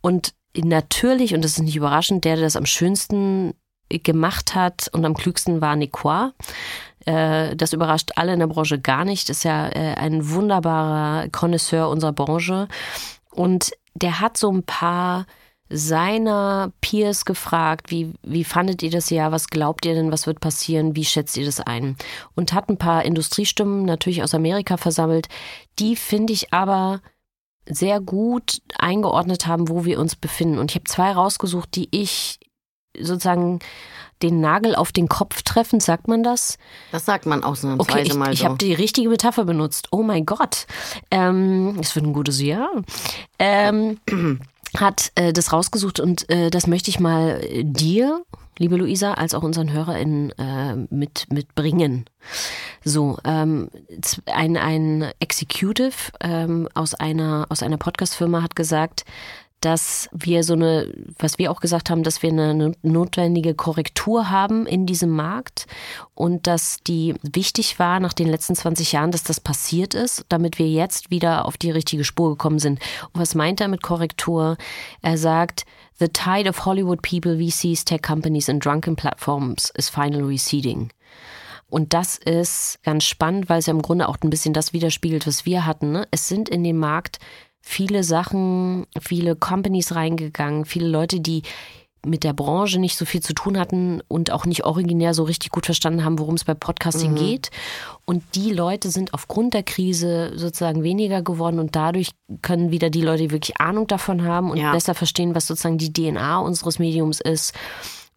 [0.00, 3.54] Und natürlich, und das ist nicht überraschend, der, der das am schönsten
[3.88, 6.32] gemacht hat und am klügsten war Nequar.
[7.06, 9.30] Äh, Das überrascht alle in der Branche gar nicht.
[9.30, 12.66] Ist ja äh, ein wunderbarer Connoisseur unserer Branche.
[13.30, 15.26] Und der hat so ein paar
[15.68, 20.40] seiner Peers gefragt, wie, wie fandet ihr das Jahr, was glaubt ihr denn, was wird
[20.40, 21.96] passieren, wie schätzt ihr das ein?
[22.34, 25.28] Und hat ein paar Industriestimmen natürlich aus Amerika versammelt,
[25.78, 27.00] die finde ich aber
[27.66, 30.58] sehr gut eingeordnet haben, wo wir uns befinden.
[30.58, 32.38] Und ich habe zwei rausgesucht, die ich
[32.98, 33.60] sozusagen
[34.22, 36.56] den Nagel auf den Kopf treffen, sagt man das?
[36.92, 38.44] Das sagt man ausnahmsweise Okay, ich, mal ich so.
[38.44, 39.88] habe die richtige Metapher benutzt.
[39.90, 40.66] Oh mein Gott.
[41.10, 42.70] Ähm, das wird ein gutes Jahr.
[43.38, 43.98] Ähm,
[44.80, 48.22] hat äh, das rausgesucht und äh, das möchte ich mal äh, dir,
[48.58, 52.04] liebe Luisa, als auch unseren HörerInnen äh, mit, mitbringen.
[52.84, 53.70] So, ähm,
[54.26, 59.04] ein, ein Executive ähm, aus einer, aus einer Podcast-Firma hat gesagt,
[59.64, 64.66] dass wir so eine, was wir auch gesagt haben, dass wir eine notwendige Korrektur haben
[64.66, 65.66] in diesem Markt
[66.14, 70.58] und dass die wichtig war nach den letzten 20 Jahren, dass das passiert ist, damit
[70.58, 72.78] wir jetzt wieder auf die richtige Spur gekommen sind.
[73.12, 74.56] Und was meint er mit Korrektur?
[75.00, 75.64] Er sagt,
[75.98, 80.90] The tide of Hollywood people, VCs, tech companies and drunken platforms is finally receding.
[81.74, 85.26] Und das ist ganz spannend, weil es ja im Grunde auch ein bisschen das widerspiegelt,
[85.26, 85.90] was wir hatten.
[85.92, 86.06] Ne?
[86.10, 87.18] Es sind in den Markt
[87.64, 91.42] viele Sachen, viele Companies reingegangen, viele Leute, die
[92.04, 95.50] mit der Branche nicht so viel zu tun hatten und auch nicht originär so richtig
[95.50, 97.16] gut verstanden haben, worum es bei Podcasting mhm.
[97.16, 97.50] geht.
[98.04, 102.10] Und die Leute sind aufgrund der Krise sozusagen weniger geworden und dadurch
[102.42, 104.70] können wieder die Leute, die wirklich Ahnung davon haben und ja.
[104.70, 107.54] besser verstehen, was sozusagen die DNA unseres Mediums ist,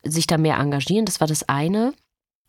[0.03, 1.05] sich da mehr engagieren.
[1.05, 1.93] Das war das eine.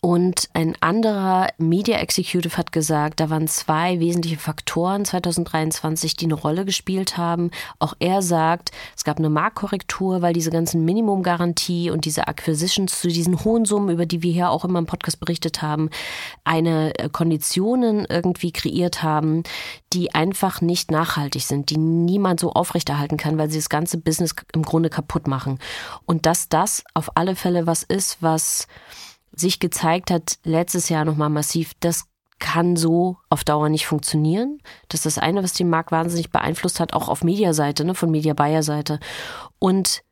[0.01, 6.35] Und ein anderer Media Executive hat gesagt, da waren zwei wesentliche Faktoren 2023, die eine
[6.35, 7.51] Rolle gespielt haben.
[7.81, 13.09] Auch er sagt, es gab eine Marktkorrektur, weil diese ganzen Minimumgarantie und diese Acquisitions zu
[13.09, 15.91] diesen hohen Summen, über die wir hier auch immer im Podcast berichtet haben,
[16.45, 19.43] eine äh, Konditionen irgendwie kreiert haben,
[19.93, 24.37] die einfach nicht nachhaltig sind, die niemand so aufrechterhalten kann, weil sie das ganze Business
[24.53, 25.59] im Grunde kaputt machen.
[26.07, 28.69] Und dass das auf alle Fälle was ist, was
[29.41, 32.05] sich gezeigt hat, letztes Jahr nochmal massiv, das
[32.39, 34.61] kann so auf Dauer nicht funktionieren.
[34.89, 38.11] Das ist das eine, was den Markt wahnsinnig beeinflusst hat, auch auf Mediaseite, ne, von
[38.11, 39.01] Media Buyer Seite.
[39.59, 40.03] Und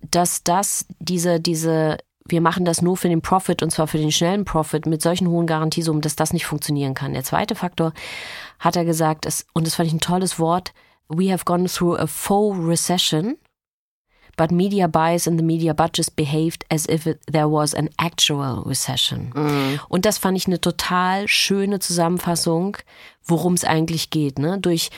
[0.00, 4.12] dass das, diese, diese, wir machen das nur für den Profit und zwar für den
[4.12, 7.12] schnellen Profit mit solchen hohen Garantiesummen, dass das nicht funktionieren kann.
[7.12, 7.92] Der zweite Faktor
[8.58, 10.72] hat er gesagt, ist, und das fand ich ein tolles Wort,
[11.08, 13.36] we have gone through a faux recession
[14.36, 18.62] but media buys and the media budgets behaved as if it, there was an actual
[18.66, 19.30] recession.
[19.34, 19.80] Mhm.
[19.88, 22.76] Und das fand ich eine total schöne Zusammenfassung,
[23.24, 24.38] worum es eigentlich geht.
[24.38, 24.58] Ne?
[24.58, 24.90] Durch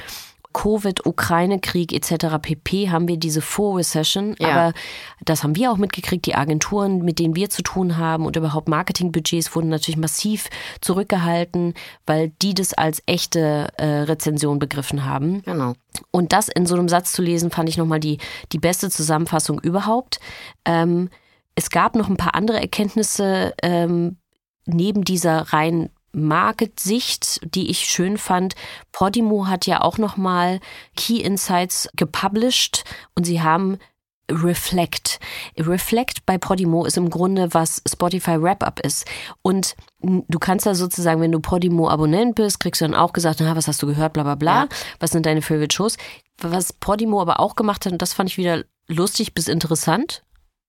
[0.57, 2.39] Covid, Ukraine-Krieg etc.
[2.41, 2.89] pp.
[2.89, 4.37] haben wir diese Faux-Recession.
[4.39, 4.49] Ja.
[4.49, 4.73] Aber
[5.23, 6.25] das haben wir auch mitgekriegt.
[6.25, 10.49] Die Agenturen, mit denen wir zu tun haben und überhaupt Marketingbudgets wurden natürlich massiv
[10.81, 11.75] zurückgehalten,
[12.07, 15.43] weil die das als echte äh, Rezension begriffen haben.
[15.43, 15.75] Genau.
[16.11, 18.17] Und das in so einem Satz zu lesen, fand ich nochmal die,
[18.53, 20.21] die beste Zusammenfassung überhaupt.
[20.65, 21.11] Ähm,
[21.55, 24.17] es gab noch ein paar andere Erkenntnisse ähm,
[24.65, 28.55] neben dieser rein Market-Sicht, die ich schön fand.
[28.93, 30.61] Podimo hat ja auch nochmal
[30.97, 33.79] Key Insights gepublished und sie haben
[34.31, 35.21] Reflect.
[35.57, 39.07] Reflect bei Podimo ist im Grunde, was Spotify Wrap-Up ist.
[39.43, 43.55] Und du kannst da sozusagen, wenn du Podimo-Abonnent bist, kriegst du dann auch gesagt, na,
[43.55, 44.69] was hast du gehört, bla bla bla, ja.
[44.99, 45.97] was sind deine Favorite Shows.
[46.41, 50.23] Was Podimo aber auch gemacht hat, und das fand ich wieder lustig bis interessant,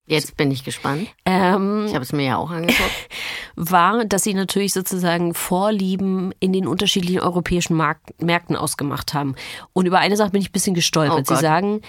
[0.10, 1.10] Jetzt bin ich gespannt.
[1.26, 3.10] Ähm, ich habe es mir ja auch angeguckt.
[3.58, 9.36] War, dass sie natürlich sozusagen Vorlieben in den unterschiedlichen europäischen Mark Märkten ausgemacht haben.
[9.74, 11.30] Und über eine Sache bin ich ein bisschen gestolpert.
[11.30, 11.82] Oh sie sagen,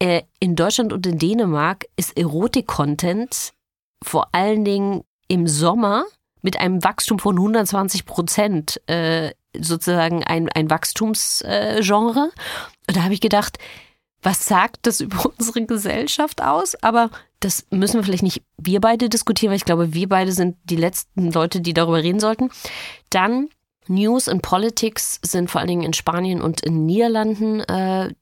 [0.00, 3.52] äh, in Deutschland und in Dänemark ist Erotik-Content
[4.02, 6.04] vor allen Dingen im Sommer
[6.42, 12.30] mit einem Wachstum von 120 Prozent äh, sozusagen ein, ein Wachstumsgenre.
[12.32, 13.58] Äh, und da habe ich gedacht,
[14.22, 16.74] was sagt das über unsere Gesellschaft aus?
[16.82, 20.56] Aber das müssen wir vielleicht nicht wir beide diskutieren, weil ich glaube, wir beide sind
[20.64, 22.50] die letzten Leute, die darüber reden sollten.
[23.10, 23.48] Dann
[23.88, 28.14] News and Politics sind vor allen Dingen in Spanien und in Niederlanden äh,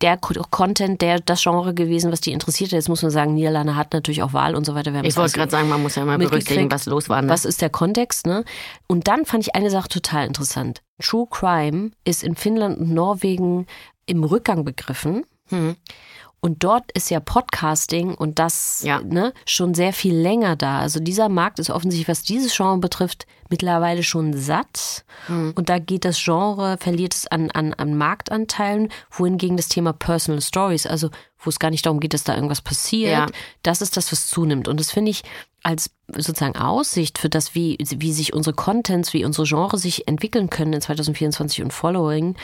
[0.00, 2.72] der Content, der das Genre gewesen, was die interessiert.
[2.72, 4.92] Jetzt muss man sagen, Niederlande hat natürlich auch Wahl und so weiter.
[5.04, 7.22] ich wollte gerade sagen, man muss ja mal berücksichtigen, was los war.
[7.22, 7.28] Ne?
[7.28, 8.26] Was ist der Kontext?
[8.26, 8.44] Ne?
[8.86, 10.82] Und dann fand ich eine Sache total interessant.
[11.00, 13.66] True Crime ist in Finnland und Norwegen
[14.06, 15.24] im Rückgang begriffen.
[15.48, 15.76] Hm.
[16.40, 19.00] Und dort ist ja Podcasting und das ja.
[19.00, 20.78] ne, schon sehr viel länger da.
[20.78, 25.04] Also dieser Markt ist offensichtlich, was dieses Genre betrifft, mittlerweile schon satt.
[25.26, 25.52] Mhm.
[25.56, 30.40] Und da geht das Genre, verliert es an, an, an Marktanteilen, wohingegen das Thema Personal
[30.40, 33.26] Stories, also wo es gar nicht darum geht, dass da irgendwas passiert, ja.
[33.62, 34.68] das ist das, was zunimmt.
[34.68, 35.22] Und das finde ich
[35.64, 40.50] als sozusagen Aussicht für das, wie, wie sich unsere Contents, wie unsere Genre sich entwickeln
[40.50, 42.36] können in 2024 und Following,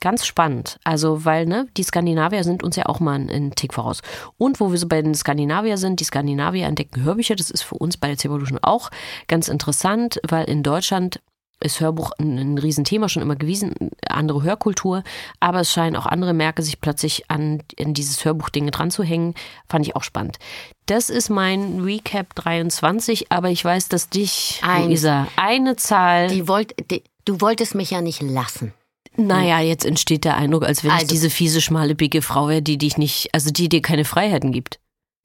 [0.00, 0.78] Ganz spannend.
[0.84, 4.02] Also, weil, ne, die Skandinavier sind uns ja auch mal einen Tick voraus.
[4.36, 7.36] Und wo wir so bei den Skandinavier sind, die Skandinavier entdecken Hörbücher.
[7.36, 8.90] Das ist für uns bei der Evolution auch
[9.28, 11.20] ganz interessant, weil in Deutschland
[11.60, 15.02] ist Hörbuch ein, ein Riesenthema, schon immer gewesen, andere Hörkultur,
[15.40, 19.34] aber es scheinen auch andere Märkte sich plötzlich an in dieses Hörbuchding dran zu hängen.
[19.68, 20.38] Fand ich auch spannend.
[20.86, 26.28] Das ist mein Recap 23, aber ich weiß, dass dich, ein, Luisa, eine Zahl.
[26.28, 28.74] Die wollt, die, du wolltest mich ja nicht lassen.
[29.16, 32.62] Naja, jetzt entsteht der Eindruck, als wenn also, ich diese fiese, schmale, bicke Frau wäre,
[32.62, 34.80] die dich nicht, also die dir keine Freiheiten gibt.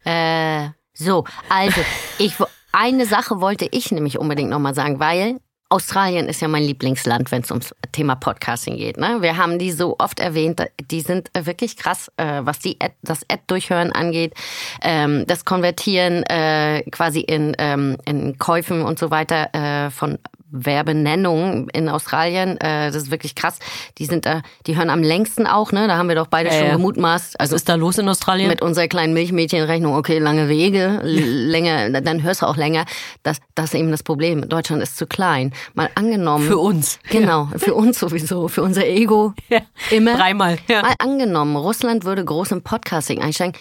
[0.06, 1.82] Äh, so, also,
[2.19, 2.34] ich,
[2.71, 5.39] eine Sache wollte ich nämlich unbedingt nochmal sagen, weil
[5.71, 8.97] Australien ist ja mein Lieblingsland, wenn es ums Thema Podcasting geht.
[8.97, 9.21] Ne?
[9.21, 13.21] Wir haben die so oft erwähnt, die sind wirklich krass, äh, was die Ad, das
[13.30, 14.34] Ad-Durchhören angeht,
[14.82, 20.17] ähm, das Konvertieren äh, quasi in, ähm, in Käufen und so weiter äh, von
[20.52, 22.58] Werbenennung in Australien.
[22.60, 23.60] Äh, das ist wirklich krass.
[23.98, 25.88] Die sind da, die hören am längsten auch, ne?
[25.88, 27.40] Da haben wir doch beide äh, schon gemutmaßt.
[27.40, 28.50] Also Was ist da los in Australien?
[28.50, 32.86] Mit unserer kleinen Milchmädchenrechnung, okay, lange Wege, länger, dann hörst du auch länger.
[33.24, 34.48] Das, das ist eben das Problem.
[34.48, 35.54] Deutschland ist zu klein.
[35.74, 36.48] Mal angenommen.
[36.48, 37.00] Für uns.
[37.10, 39.34] Genau, für uns sowieso, für unser Ego.
[39.50, 39.62] Ja.
[39.90, 40.16] Immer.
[40.16, 40.58] Dreimal.
[40.68, 40.82] Ja.
[40.82, 43.54] Mal angenommen, Russland würde groß im Podcasting einsteigen.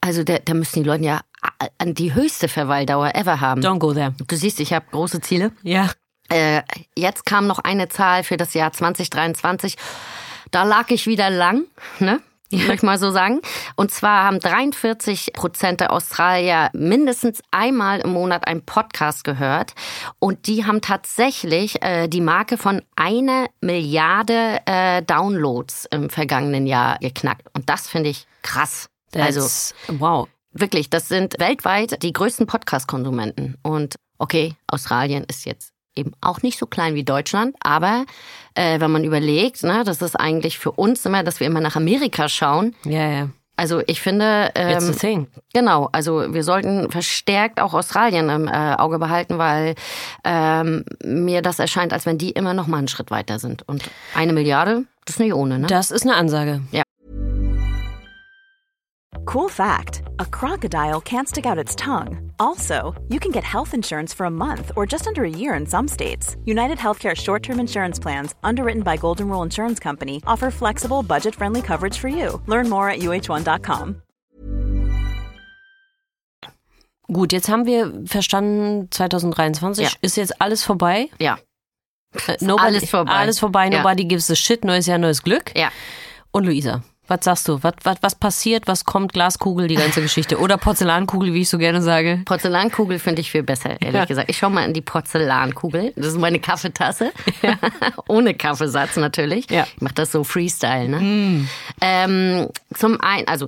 [0.00, 1.20] Also da, da müssen die Leute ja
[1.58, 3.60] äh, die höchste Verweildauer ever haben.
[3.60, 4.14] Don't go there.
[4.26, 5.52] Du siehst, ich habe große Ziele.
[5.62, 5.90] Ja.
[6.28, 6.62] Äh,
[6.96, 9.76] jetzt kam noch eine Zahl für das Jahr 2023.
[10.50, 11.64] Da lag ich wieder lang,
[11.98, 12.20] ne?
[12.52, 13.40] möchte ich mal so sagen.
[13.74, 19.74] Und zwar haben 43 Prozent der Australier mindestens einmal im Monat einen Podcast gehört.
[20.18, 26.98] Und die haben tatsächlich äh, die Marke von einer Milliarde äh, Downloads im vergangenen Jahr
[26.98, 27.48] geknackt.
[27.54, 28.88] Und das finde ich krass.
[29.12, 30.28] That's, also wow.
[30.52, 33.56] Wirklich, das sind weltweit die größten Podcast-Konsumenten.
[33.62, 38.04] Und okay, Australien ist jetzt eben auch nicht so klein wie Deutschland, aber
[38.54, 41.76] äh, wenn man überlegt, ne, das ist eigentlich für uns immer, dass wir immer nach
[41.76, 42.74] Amerika schauen.
[42.84, 43.28] Ja, ja.
[43.58, 45.28] Also ich finde, ähm, It's the thing.
[45.54, 49.74] genau, also wir sollten verstärkt auch Australien im äh, Auge behalten, weil
[50.24, 53.66] ähm, mir das erscheint, als wenn die immer noch mal einen Schritt weiter sind.
[53.66, 55.68] Und eine Milliarde, das ist nicht ohne, ne?
[55.68, 56.60] Das ist eine Ansage.
[56.70, 56.82] Ja.
[59.26, 62.30] Cool fact a crocodile can't stick out its tongue.
[62.38, 65.66] Also, you can get health insurance for a month or just under a year in
[65.66, 66.36] some states.
[66.44, 71.34] United Healthcare short term insurance plans, underwritten by Golden Rule Insurance Company, offer flexible, budget
[71.34, 72.40] friendly coverage for you.
[72.46, 74.02] Learn more at uh1.com.
[77.12, 79.90] Gut, jetzt haben wir verstanden, 2023 ja.
[80.02, 81.08] ist jetzt alles vorbei.
[81.18, 81.38] Ja.
[82.28, 83.12] Äh, nobody, alles vorbei.
[83.12, 85.52] Alles vorbei, nobody gives a shit, neues Jahr, neues Glück.
[85.56, 85.70] Ja.
[86.30, 87.62] Und Luisa, was sagst du?
[87.62, 88.66] Was, was, was passiert?
[88.66, 89.12] Was kommt?
[89.12, 90.38] Glaskugel, die ganze Geschichte.
[90.38, 92.22] Oder Porzellankugel, wie ich so gerne sage.
[92.24, 94.04] Porzellankugel finde ich viel besser, ehrlich ja.
[94.04, 94.30] gesagt.
[94.30, 95.92] Ich schaue mal in die Porzellankugel.
[95.96, 97.12] Das ist meine Kaffeetasse.
[97.42, 97.54] Ja.
[98.08, 99.50] Ohne Kaffeesatz natürlich.
[99.50, 99.66] Ja.
[99.74, 100.88] Ich mache das so Freestyle.
[100.88, 101.00] Ne?
[101.00, 101.48] Mm.
[101.80, 103.46] Ähm, zum einen, also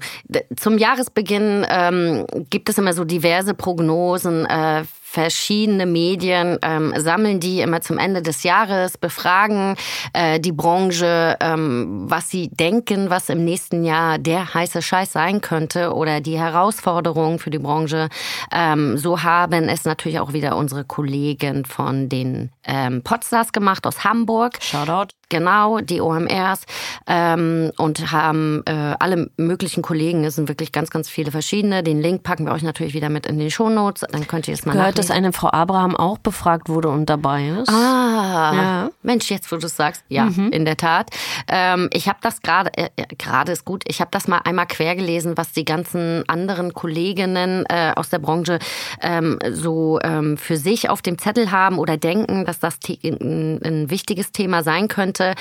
[0.56, 4.46] zum Jahresbeginn ähm, gibt es immer so diverse Prognosen.
[4.46, 9.74] Äh, verschiedene Medien ähm, sammeln die immer zum Ende des Jahres, befragen
[10.12, 15.40] äh, die Branche, ähm, was sie denken, was im nächsten Jahr der heiße Scheiß sein
[15.40, 18.10] könnte oder die Herausforderungen für die Branche.
[18.52, 24.04] Ähm, so haben es natürlich auch wieder unsere Kollegen von den ähm, Podstars gemacht aus
[24.04, 24.62] Hamburg.
[24.62, 25.08] Shoutout.
[25.30, 26.62] Genau, die OMRs
[27.06, 31.82] ähm, und haben äh, alle möglichen Kollegen, es sind wirklich ganz, ganz viele verschiedene.
[31.82, 34.64] Den Link packen wir euch natürlich wieder mit in die Shownotes, dann könnt ihr es
[34.64, 35.08] mal Gehört, nachlesen.
[35.08, 37.68] dass eine Frau Abraham auch befragt wurde und dabei ist?
[37.68, 38.90] Ah, ja.
[39.02, 40.50] Mensch, jetzt wo du es sagst, ja, mhm.
[40.50, 41.10] in der Tat.
[41.46, 44.96] Ähm, ich habe das gerade, äh, gerade ist gut, ich habe das mal einmal quer
[44.96, 48.60] gelesen, was die ganzen anderen Kolleginnen äh, aus der Branche
[49.02, 53.90] ähm, so ähm, für sich auf dem Zettel haben oder denken, dass das ein, ein
[53.90, 55.34] wichtiges Thema sein könnte könnte.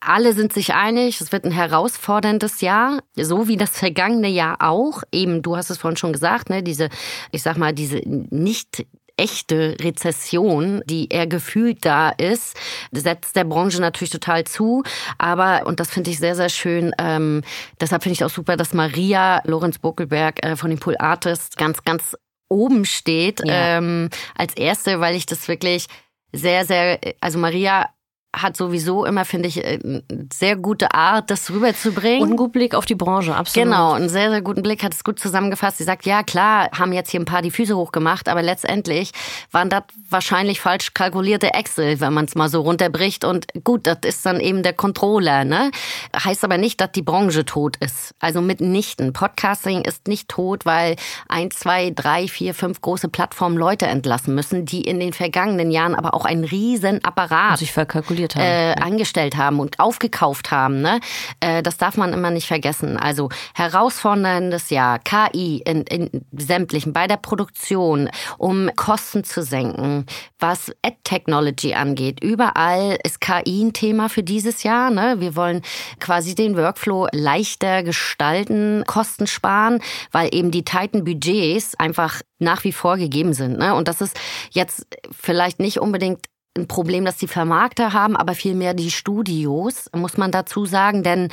[0.00, 5.02] Alle sind sich einig, es wird ein herausforderndes Jahr, so wie das vergangene Jahr auch.
[5.12, 6.88] Eben, du hast es vorhin schon gesagt, ne, diese,
[7.30, 8.86] ich sag mal, diese nicht
[9.18, 12.56] echte Rezession, die eher gefühlt da ist,
[12.90, 14.82] setzt der Branche natürlich total zu.
[15.18, 17.42] Aber, und das finde ich sehr, sehr schön, ähm,
[17.78, 21.84] deshalb finde ich auch super, dass Maria Lorenz Buckelberg äh, von den Pool Artists ganz,
[21.84, 22.16] ganz
[22.48, 23.78] oben steht ja.
[23.78, 25.86] ähm, als erste, weil ich das wirklich
[26.32, 27.90] sehr, sehr, also Maria
[28.34, 32.22] hat sowieso immer, finde ich, eine äh, sehr gute Art, das rüberzubringen.
[32.22, 33.68] Und einen guten Blick auf die Branche, absolut.
[33.68, 35.78] Genau, einen sehr, sehr guten Blick, hat es gut zusammengefasst.
[35.78, 39.12] Sie sagt, ja klar, haben jetzt hier ein paar die Füße hochgemacht, aber letztendlich
[39.50, 43.24] waren das wahrscheinlich falsch kalkulierte Excel, wenn man es mal so runterbricht.
[43.24, 45.44] Und gut, das ist dann eben der Controller.
[45.44, 45.70] Ne?
[46.16, 48.14] Heißt aber nicht, dass die Branche tot ist.
[48.18, 49.12] Also mitnichten.
[49.12, 50.96] Podcasting ist nicht tot, weil
[51.28, 55.94] ein, zwei, drei, vier, fünf große Plattformen Leute entlassen müssen, die in den vergangenen Jahren
[55.94, 58.42] aber auch einen riesen Apparat sich verkalkuliert haben.
[58.42, 60.80] Äh, angestellt haben und aufgekauft haben.
[60.80, 61.00] Ne?
[61.40, 62.96] Äh, das darf man immer nicht vergessen.
[62.96, 70.06] Also herausforderndes Jahr, KI in, in sämtlichen, bei der Produktion, um Kosten zu senken,
[70.38, 72.22] was Ad-Technology angeht.
[72.22, 74.90] Überall ist KI ein Thema für dieses Jahr.
[74.90, 75.16] Ne?
[75.18, 75.62] Wir wollen
[76.00, 79.80] quasi den Workflow leichter gestalten, Kosten sparen,
[80.10, 83.58] weil eben die tighten Budgets einfach nach wie vor gegeben sind.
[83.58, 83.74] Ne?
[83.74, 84.18] Und das ist
[84.50, 90.18] jetzt vielleicht nicht unbedingt ein Problem, das die Vermarkter haben, aber vielmehr die Studios, muss
[90.18, 91.28] man dazu sagen, denn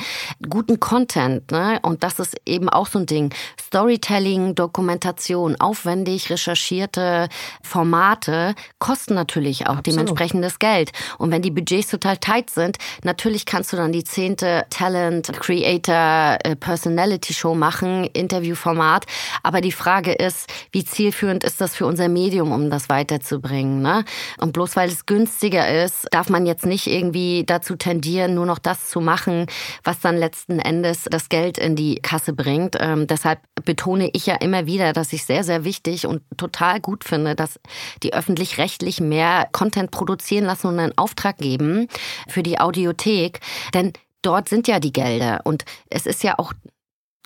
[0.48, 7.28] guten Content, ne, und das ist eben auch so ein Ding, Storytelling, Dokumentation, aufwendig recherchierte
[7.62, 9.86] Formate kosten natürlich auch Absolut.
[9.88, 10.92] dementsprechendes Geld.
[11.18, 16.38] Und wenn die Budgets total tight sind, natürlich kannst du dann die zehnte Talent, Creator,
[16.44, 19.04] äh, Personality Show machen, Interviewformat,
[19.42, 24.04] aber die Frage ist, wie zielführend ist das für unser Medium, um das weiterzubringen, ne?
[24.38, 28.60] Und bloß weil es günstiger ist, darf man jetzt nicht irgendwie dazu tendieren, nur noch
[28.60, 29.46] das zu machen,
[29.82, 32.76] was dann letzten Endes das Geld in die Kasse bringt.
[32.78, 37.02] Ähm, deshalb betone ich ja immer wieder, dass ich sehr, sehr wichtig und total gut
[37.02, 37.58] finde, dass
[38.04, 41.88] die öffentlich-rechtlich mehr Content produzieren lassen und einen Auftrag geben
[42.28, 43.40] für die Audiothek.
[43.74, 43.92] Denn
[44.22, 45.40] dort sind ja die Gelder.
[45.42, 46.52] Und es ist ja auch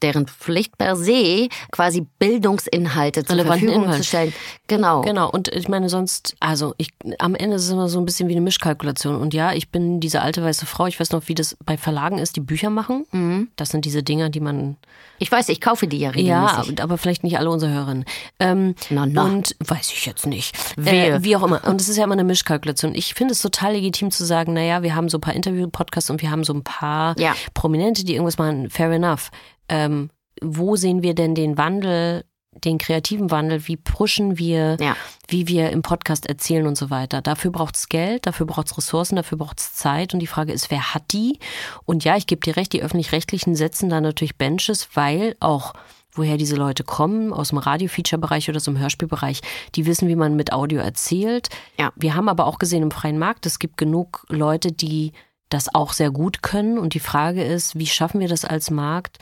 [0.03, 4.03] deren Pflicht per se, quasi Bildungsinhalte zur Relevanten Verfügung Inhalte.
[4.03, 4.33] zu stellen.
[4.67, 5.01] Genau.
[5.03, 8.29] Genau, und ich meine sonst, also ich, am Ende ist es immer so ein bisschen
[8.29, 9.17] wie eine Mischkalkulation.
[9.17, 12.19] Und ja, ich bin diese alte weiße Frau, ich weiß noch, wie das bei Verlagen
[12.19, 13.07] ist, die Bücher machen.
[13.13, 13.49] Mhm.
[13.57, 14.77] Das sind diese Dinger, die man,
[15.19, 16.83] Ich weiß, ich kaufe die ja ja, regelmäßig.
[16.83, 18.05] aber vielleicht nicht alle unsere Hörerinnen.
[18.41, 19.25] Ähm, Na, na.
[19.25, 20.55] Und weiß ich jetzt nicht.
[20.85, 21.65] Äh, wie auch immer.
[21.67, 22.95] Und es ist ja immer eine Mischkalkulation.
[22.95, 26.21] Ich finde es total legitim zu sagen, naja, wir haben so ein paar Interview-Podcasts und
[26.23, 27.35] wir haben so ein paar Ja.
[27.55, 28.69] Prominente, die irgendwas machen.
[28.71, 29.31] Fair enough.
[29.69, 30.11] Ähm,
[30.43, 33.67] wo sehen wir denn den Wandel, den kreativen Wandel?
[33.67, 34.97] Wie pushen wir, Ja.
[35.29, 37.23] wie wir im Podcast erzählen und so weiter?
[37.23, 40.15] Dafür braucht es Geld, dafür braucht es Ressourcen, dafür braucht es Zeit.
[40.15, 41.39] Und die Frage ist, wer hat die?
[41.85, 45.73] Und ja, ich gebe dir recht, die öffentlich-rechtlichen setzen da natürlich Benches, weil auch
[46.17, 49.41] woher diese Leute kommen, aus dem Radio-Feature-Bereich oder aus dem Hörspielbereich,
[49.75, 51.49] die wissen, wie man mit Audio erzählt.
[51.77, 51.93] Ja.
[51.97, 55.13] Wir haben aber auch gesehen im freien Markt, es gibt genug Leute, die
[55.49, 56.79] das auch sehr gut können.
[56.79, 59.19] Und die Frage ist, wie schaffen wir das als Markt,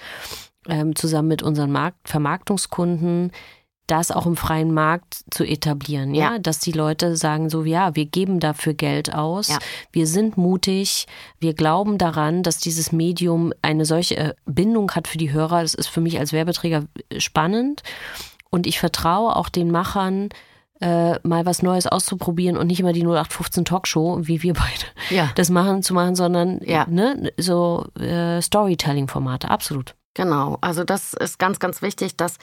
[0.68, 3.32] ähm, zusammen mit unseren Markt Vermarktungskunden,
[3.88, 6.34] das auch im freien Markt zu etablieren, ja?
[6.34, 6.38] Ja.
[6.38, 9.58] dass die Leute sagen so, ja, wir geben dafür Geld aus, Ja.
[9.90, 11.06] wir sind mutig,
[11.40, 15.62] wir glauben daran, dass dieses Medium eine solche äh, Bindung hat für die Hörer.
[15.62, 16.84] Das ist für mich als Werbeträger
[17.18, 17.82] spannend
[18.50, 20.28] und ich vertraue auch den Machern,
[20.82, 25.30] äh, mal was Neues auszuprobieren und nicht immer die 0815 Talkshow, wie wir beide Ja.
[25.36, 26.86] das machen, zu machen, sondern Ja.
[26.88, 29.94] ne, so äh, Storytelling-Formate, absolut.
[30.14, 32.36] Genau, also das ist ganz, ganz wichtig, dass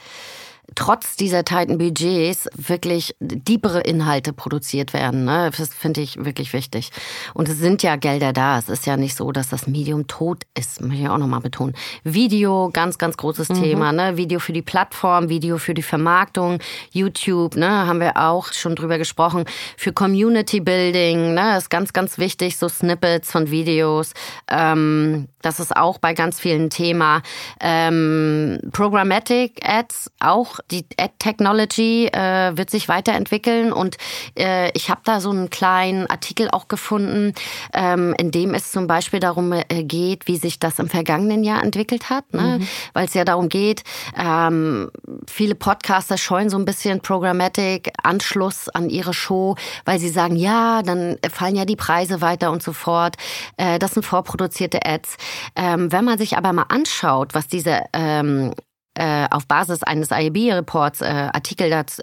[0.74, 5.24] trotz dieser tighten Budgets wirklich diepere Inhalte produziert werden.
[5.24, 5.50] Ne?
[5.56, 6.90] Das finde ich wirklich wichtig.
[7.34, 8.58] Und es sind ja Gelder da.
[8.58, 11.74] Es ist ja nicht so, dass das Medium tot ist, muss ich auch nochmal betonen.
[12.04, 13.92] Video, ganz, ganz großes Thema.
[13.92, 14.16] Ne?
[14.16, 16.58] Video für die Plattform, Video für die Vermarktung,
[16.92, 17.86] YouTube, ne?
[17.86, 19.44] haben wir auch schon drüber gesprochen.
[19.76, 21.56] Für Community Building, ne?
[21.56, 24.12] ist ganz, ganz wichtig, so Snippets von Videos.
[24.48, 27.22] Ähm, das ist auch bei ganz vielen Thema.
[27.60, 33.96] Ähm, Programmatic Ads, auch die Ad Technology äh, wird sich weiterentwickeln und
[34.38, 37.34] äh, ich habe da so einen kleinen Artikel auch gefunden,
[37.72, 41.62] ähm, in dem es zum Beispiel darum äh, geht, wie sich das im vergangenen Jahr
[41.62, 42.60] entwickelt hat, ne?
[42.92, 43.82] weil es ja darum geht,
[44.16, 44.90] ähm,
[45.26, 50.82] viele Podcaster scheuen so ein bisschen Programmatic Anschluss an ihre Show, weil sie sagen, ja,
[50.82, 53.16] dann fallen ja die Preise weiter und so fort.
[53.56, 55.16] Äh, das sind vorproduzierte Ads.
[55.56, 58.52] Ähm, wenn man sich aber mal anschaut, was diese ähm,
[58.94, 62.02] äh, auf Basis eines IAB-Reports äh, Artikel dazu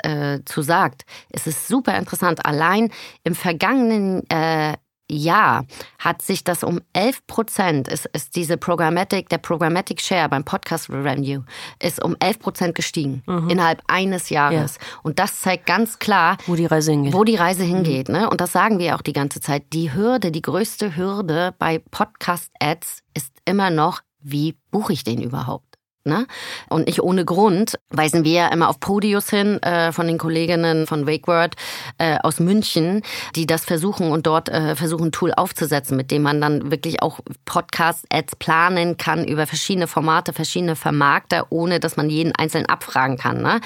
[0.62, 2.45] äh, sagt, ist es super interessant.
[2.45, 2.91] Allein
[3.23, 4.73] im vergangenen äh,
[5.10, 5.65] Jahr
[6.00, 10.89] hat sich das um 11 Prozent, ist, ist diese Programmatic, der Programmatic Share beim Podcast
[10.89, 11.45] Revenue
[11.82, 14.80] ist um 11 Prozent gestiegen innerhalb eines Jahres.
[15.04, 17.13] Und das zeigt ganz klar, Wo die Reise hingeht.
[17.13, 18.10] wo die Reise hingeht.
[18.10, 18.30] Ne?
[18.30, 19.71] Und das sagen wir auch die ganze Zeit.
[19.71, 25.66] Die Hürde, die größte Hürde bei Podcast-Ads ist immer noch, wie buche ich den überhaupt?
[26.08, 26.26] Ne?
[26.70, 30.88] Und nicht ohne Grund weisen wir ja immer auf Podius hin äh, von den Kolleginnen
[30.88, 31.56] von WakeWord
[31.98, 33.02] äh, aus München,
[33.36, 37.02] die das versuchen und dort äh, versuchen, ein Tool aufzusetzen, mit dem man dann wirklich
[37.02, 43.17] auch Podcast-Ads planen kann über verschiedene Formate, verschiedene Vermarkter, ohne dass man jeden einzeln abfragen
[43.17, 43.41] kann.
[43.41, 43.60] Ne?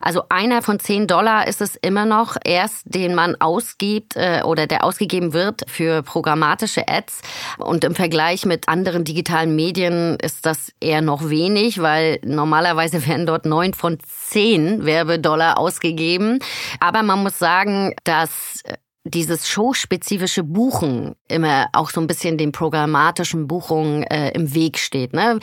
[0.00, 4.66] Also einer von zehn Dollar ist es immer noch erst, den man ausgibt äh, oder
[4.66, 7.20] der ausgegeben wird für programmatische Ads.
[7.58, 11.87] Und im Vergleich mit anderen digitalen Medien ist das eher noch wenig, weil
[12.24, 16.38] normalerweise werden dort neun von zehn Werbedollar ausgegeben.
[16.80, 18.62] Aber man muss sagen, dass
[19.10, 25.12] dieses showspezifische Buchen immer auch so ein bisschen den programmatischen Buchungen äh, im Weg steht.
[25.12, 25.38] Ne?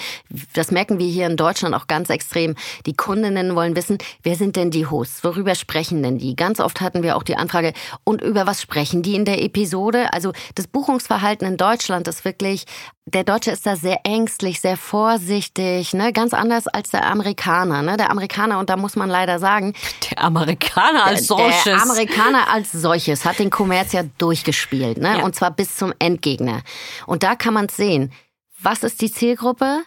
[0.54, 2.56] Das merken wir hier in Deutschland auch ganz extrem.
[2.86, 5.24] Die Kundinnen wollen wissen, wer sind denn die Hosts?
[5.24, 6.36] Worüber sprechen denn die?
[6.36, 10.14] Ganz oft hatten wir auch die Anfrage, und über was sprechen die in der Episode?
[10.14, 12.66] Also das Buchungsverhalten in Deutschland ist wirklich,
[13.08, 16.12] der Deutsche ist da sehr ängstlich, sehr vorsichtig, ne?
[16.12, 17.84] ganz anders als der Amerikaner.
[17.84, 17.98] Ne?
[17.98, 19.74] Der Amerikaner, und da muss man leider sagen,
[20.10, 21.63] Der Amerikaner als solches.
[21.65, 25.20] der Amerikaner als solches hat den Kommerz ja durchgespielt, ne?
[25.20, 25.24] Ja.
[25.24, 26.62] Und zwar bis zum Endgegner.
[27.06, 28.12] Und da kann man sehen,
[28.60, 29.84] was ist die Zielgruppe?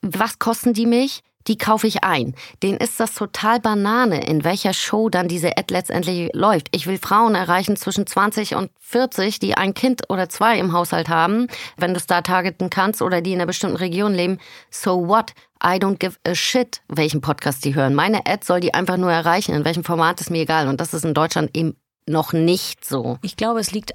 [0.00, 1.22] Was kosten die mich?
[1.46, 2.34] Die kaufe ich ein.
[2.62, 6.68] Denen ist das total Banane, in welcher Show dann diese Ad letztendlich läuft.
[6.72, 11.08] Ich will Frauen erreichen zwischen 20 und 40, die ein Kind oder zwei im Haushalt
[11.08, 14.38] haben, wenn du es da targeten kannst oder die in einer bestimmten Region leben.
[14.70, 15.32] So what?
[15.62, 17.94] I don't give a shit, welchen Podcast die hören.
[17.94, 19.54] Meine Ad soll die einfach nur erreichen.
[19.54, 20.68] In welchem Format ist mir egal.
[20.68, 21.76] Und das ist in Deutschland eben
[22.06, 23.18] noch nicht so.
[23.22, 23.92] Ich glaube, es liegt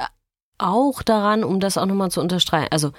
[0.58, 2.70] auch daran, um das auch nochmal zu unterstreichen.
[2.72, 2.92] Also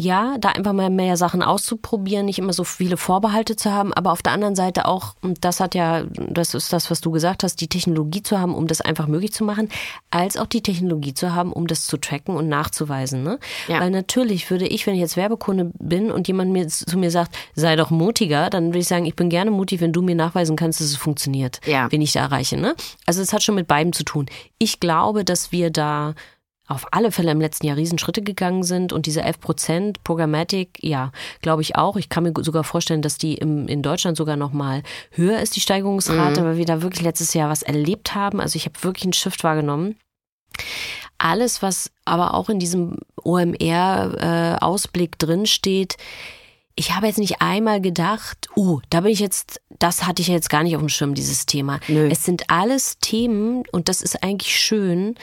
[0.00, 4.12] ja, da einfach mal mehr Sachen auszuprobieren, nicht immer so viele Vorbehalte zu haben, aber
[4.12, 7.44] auf der anderen Seite auch, und das hat ja, das ist das, was du gesagt
[7.44, 9.68] hast, die Technologie zu haben, um das einfach möglich zu machen,
[10.10, 13.22] als auch die Technologie zu haben, um das zu tracken und nachzuweisen.
[13.22, 13.38] Ne?
[13.68, 13.80] Ja.
[13.80, 17.36] Weil natürlich würde ich, wenn ich jetzt Werbekunde bin und jemand mir zu mir sagt,
[17.54, 20.56] sei doch mutiger, dann würde ich sagen, ich bin gerne mutig, wenn du mir nachweisen
[20.56, 21.92] kannst, dass es funktioniert, ja.
[21.92, 22.56] wenn ich da erreiche.
[22.56, 22.74] Ne?
[23.04, 24.26] Also es hat schon mit beidem zu tun.
[24.58, 26.14] Ich glaube, dass wir da
[26.70, 31.10] auf alle Fälle im letzten Jahr Riesenschritte gegangen sind und diese 11 Prozent Programmatic, ja,
[31.42, 31.96] glaube ich auch.
[31.96, 35.56] Ich kann mir sogar vorstellen, dass die im, in Deutschland sogar noch mal höher ist,
[35.56, 36.44] die Steigerungsrate, mhm.
[36.44, 38.40] weil wir da wirklich letztes Jahr was erlebt haben.
[38.40, 39.96] Also ich habe wirklich einen Shift wahrgenommen.
[41.18, 45.96] Alles, was aber auch in diesem OMR-Ausblick äh, drin steht,
[46.76, 50.48] ich habe jetzt nicht einmal gedacht, uh, da bin ich jetzt, das hatte ich jetzt
[50.48, 51.78] gar nicht auf dem Schirm, dieses Thema.
[51.88, 52.08] Nö.
[52.10, 55.14] Es sind alles Themen, und das ist eigentlich schön,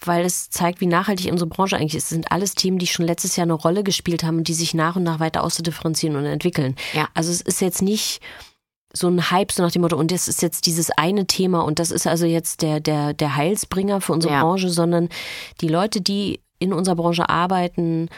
[0.00, 2.04] weil es zeigt, wie nachhaltig unsere Branche eigentlich ist.
[2.04, 4.74] Es sind alles Themen, die schon letztes Jahr eine Rolle gespielt haben und die sich
[4.74, 6.76] nach und nach weiter auszudifferenzieren und entwickeln.
[6.92, 7.08] Ja.
[7.14, 8.20] Also es ist jetzt nicht
[8.92, 11.78] so ein Hype, so nach dem Motto, und das ist jetzt dieses eine Thema und
[11.78, 14.42] das ist also jetzt der, der, der Heilsbringer für unsere ja.
[14.42, 15.08] Branche, sondern
[15.60, 18.08] die Leute, die in unserer Branche arbeiten,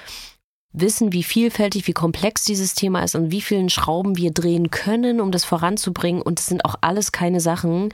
[0.72, 5.20] wissen, wie vielfältig, wie komplex dieses Thema ist und wie vielen Schrauben wir drehen können,
[5.20, 6.22] um das voranzubringen.
[6.22, 7.88] Und es sind auch alles keine Sachen,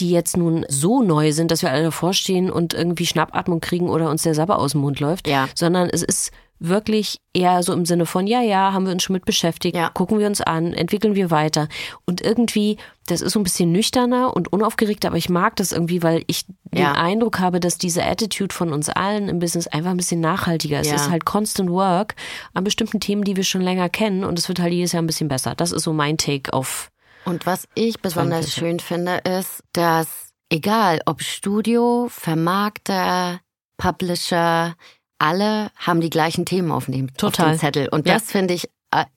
[0.00, 3.88] die jetzt nun so neu sind, dass wir alle davor stehen und irgendwie Schnappatmung kriegen
[3.88, 5.48] oder uns der Sabber aus dem Mund läuft, ja.
[5.54, 9.14] sondern es ist wirklich eher so im Sinne von, ja, ja, haben wir uns schon
[9.14, 9.90] mit beschäftigt, ja.
[9.90, 11.68] gucken wir uns an, entwickeln wir weiter.
[12.06, 16.02] Und irgendwie, das ist so ein bisschen nüchterner und unaufgeregter, aber ich mag das irgendwie,
[16.02, 16.92] weil ich ja.
[16.92, 20.80] den Eindruck habe, dass diese Attitude von uns allen im Business einfach ein bisschen nachhaltiger
[20.80, 20.88] ist.
[20.88, 20.94] Ja.
[20.94, 22.14] Es ist halt constant work
[22.54, 25.06] an bestimmten Themen, die wir schon länger kennen und es wird halt jedes Jahr ein
[25.06, 25.54] bisschen besser.
[25.54, 26.90] Das ist so mein Take auf.
[27.24, 33.40] Und was ich besonders schön finde, ist, dass egal ob Studio, Vermarkter,
[33.76, 34.74] Publisher,
[35.18, 37.46] alle haben die gleichen Themen auf dem, Total.
[37.46, 37.88] Auf dem Zettel.
[37.88, 38.32] Und das ja.
[38.32, 38.68] finde ich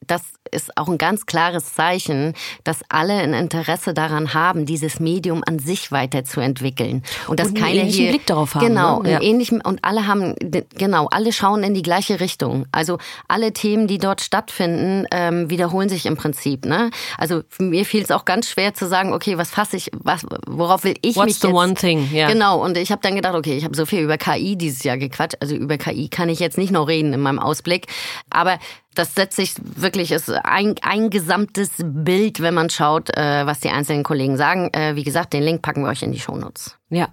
[0.05, 5.43] das ist auch ein ganz klares Zeichen, dass alle ein Interesse daran haben, dieses Medium
[5.45, 8.65] an sich weiterzuentwickeln und dass und keine ähnlichen hier, Blick darauf haben.
[8.65, 9.11] Genau, ne?
[9.11, 9.22] ja.
[9.22, 10.36] ähnlichen und alle haben
[10.76, 12.65] genau, alle schauen in die gleiche Richtung.
[12.72, 12.97] Also
[13.28, 16.65] alle Themen, die dort stattfinden, ähm, wiederholen sich im Prinzip.
[16.65, 16.89] Ne?
[17.17, 20.84] Also mir fiel es auch ganz schwer zu sagen, okay, was fasse ich, was, worauf
[20.84, 21.55] will ich What's mich the jetzt?
[21.55, 22.09] one thing?
[22.11, 22.32] Yeah.
[22.32, 22.63] Genau.
[22.63, 25.38] Und ich habe dann gedacht, okay, ich habe so viel über KI dieses Jahr gequatscht.
[25.41, 27.88] Also über KI kann ich jetzt nicht noch reden in meinem Ausblick,
[28.32, 28.57] aber
[28.99, 33.69] das setzt sich wirklich, ist ein, ein gesamtes Bild, wenn man schaut, äh, was die
[33.69, 34.69] einzelnen Kollegen sagen.
[34.73, 36.75] Äh, wie gesagt, den Link packen wir euch in die Shownotes.
[36.89, 37.07] Ja.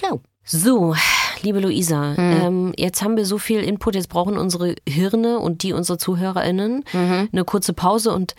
[0.00, 0.22] So.
[0.48, 0.94] So,
[1.42, 2.18] liebe Luisa, mhm.
[2.18, 6.84] ähm, jetzt haben wir so viel Input, jetzt brauchen unsere Hirne und die unserer ZuhörerInnen
[6.92, 7.28] mhm.
[7.32, 8.36] eine kurze Pause und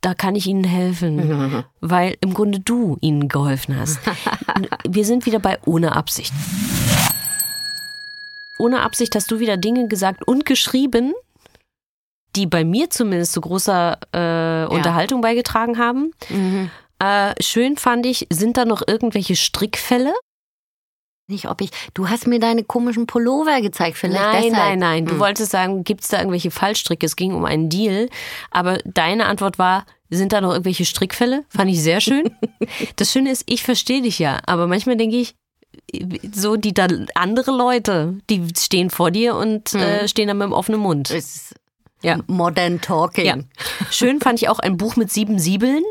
[0.00, 1.64] da kann ich Ihnen helfen, mhm.
[1.80, 4.00] weil im Grunde du ihnen geholfen hast.
[4.88, 6.32] wir sind wieder bei ohne Absicht.
[8.58, 11.12] Ohne Absicht hast du wieder Dinge gesagt und geschrieben,
[12.36, 15.28] die bei mir zumindest zu großer äh, Unterhaltung ja.
[15.28, 16.12] beigetragen haben.
[16.28, 16.70] Mhm.
[16.98, 20.14] Äh, schön fand ich, sind da noch irgendwelche Strickfälle?
[21.28, 21.70] Nicht, ob ich.
[21.94, 24.22] Du hast mir deine komischen Pullover gezeigt, vielleicht.
[24.22, 24.56] Nein, deshalb.
[24.56, 25.06] nein, nein.
[25.06, 25.20] Du hm.
[25.20, 27.06] wolltest sagen, gibt es da irgendwelche Fallstricke?
[27.06, 28.08] Es ging um einen Deal.
[28.50, 31.44] Aber deine Antwort war, sind da noch irgendwelche Strickfälle?
[31.48, 32.36] Fand ich sehr schön.
[32.96, 34.40] das Schöne ist, ich verstehe dich ja.
[34.46, 35.34] Aber manchmal denke ich,
[36.34, 39.80] so die da andere Leute, die stehen vor dir und hm.
[39.80, 41.10] äh, stehen da mit dem offenen Mund.
[41.10, 41.54] Es
[42.02, 42.18] ja.
[42.26, 43.24] Modern Talking.
[43.24, 43.36] Ja.
[43.90, 45.82] Schön fand ich auch ein Buch mit sieben Siebeln.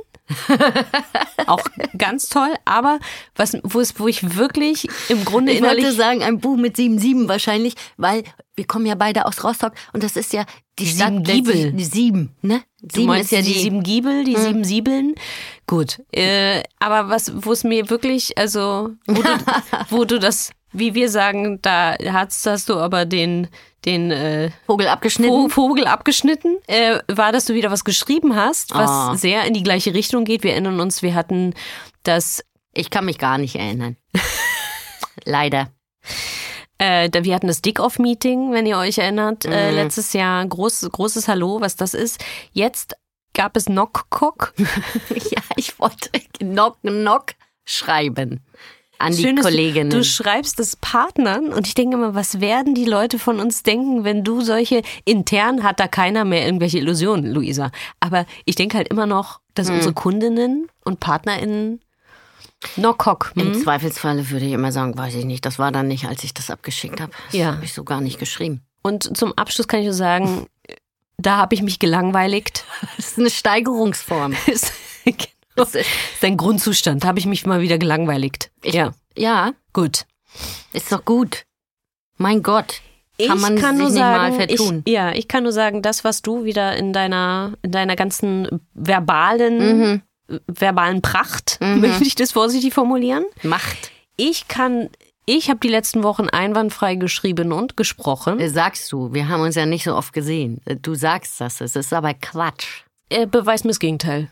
[1.47, 1.63] auch
[1.97, 2.99] ganz toll, aber
[3.35, 5.79] was, wo es, wo ich wirklich im Grunde ich innerlich.
[5.79, 8.23] Ich wollte sagen, ein Buch mit sieben Sieben wahrscheinlich, weil
[8.55, 10.45] wir kommen ja beide aus Rostock und das ist ja
[10.79, 11.73] die, die Stadt sieben Giebel.
[11.73, 12.61] Die sieben, ne?
[12.81, 14.41] Du meinst ja die, die sieben Giebel, die hm.
[14.41, 15.15] sieben Siebeln.
[15.67, 19.29] Gut, äh, aber was, wo es mir wirklich, also, wo du,
[19.89, 23.47] wo du das wie wir sagen, da hast, hast du aber den,
[23.85, 25.49] den äh, Vogel abgeschnitten.
[25.49, 26.57] Vogel abgeschnitten.
[26.67, 29.15] Äh, war, dass du wieder was geschrieben hast, was oh.
[29.15, 30.43] sehr in die gleiche Richtung geht.
[30.43, 31.53] Wir erinnern uns, wir hatten
[32.03, 32.43] das.
[32.73, 33.97] Ich kann mich gar nicht erinnern.
[35.25, 35.71] Leider.
[36.77, 39.51] Äh, wir hatten das Dick-Off-Meeting, wenn ihr euch erinnert, mhm.
[39.51, 40.45] äh, letztes Jahr.
[40.45, 42.23] Groß, großes Hallo, was das ist.
[42.53, 42.95] Jetzt
[43.33, 44.53] gab es Knock-Cock.
[44.57, 46.09] ja, ich wollte
[46.39, 47.33] Knock-Knock
[47.65, 48.41] schreiben
[49.01, 49.89] an die Schön, Kolleginnen.
[49.89, 53.63] Du, du schreibst es Partnern und ich denke immer, was werden die Leute von uns
[53.63, 57.71] denken, wenn du solche intern hat da keiner mehr irgendwelche Illusionen, Luisa.
[57.99, 59.75] Aber ich denke halt immer noch, dass hm.
[59.75, 61.81] unsere Kundinnen und PartnerInnen
[62.75, 63.31] Knock-Hock.
[63.35, 63.53] Hm?
[63.53, 65.45] Im Zweifelsfalle würde ich immer sagen, weiß ich nicht.
[65.45, 67.11] Das war dann nicht, als ich das abgeschickt habe.
[67.27, 67.53] Das ja.
[67.53, 68.61] habe ich so gar nicht geschrieben.
[68.83, 70.47] Und zum Abschluss kann ich nur sagen,
[71.17, 72.65] da habe ich mich gelangweiligt.
[72.97, 74.35] Das ist eine Steigerungsform.
[75.55, 75.87] Das ist
[76.21, 77.03] ein Grundzustand.
[77.03, 78.51] Da habe ich mich mal wieder gelangweiligt.
[78.63, 78.91] Ich, ja.
[79.17, 79.51] Ja.
[79.73, 80.05] Gut.
[80.73, 81.43] Ist doch gut.
[82.17, 82.81] Mein Gott.
[83.19, 84.81] kann man kann sich nur nicht sagen, mal vertun.
[84.85, 88.61] Ich, ja, ich kann nur sagen, das, was du wieder in deiner, in deiner ganzen
[88.73, 90.01] verbalen, Mhm.
[90.47, 93.25] verbalen Pracht, möchte ich das vorsichtig formulieren.
[93.43, 93.91] Macht.
[94.15, 94.89] Ich kann,
[95.25, 98.39] ich habe die letzten Wochen einwandfrei geschrieben und gesprochen.
[98.39, 100.61] Äh, Sagst du, wir haben uns ja nicht so oft gesehen.
[100.65, 102.83] Äh, Du sagst das, es ist aber Quatsch.
[103.09, 104.31] Äh, beweis mir das Gegenteil.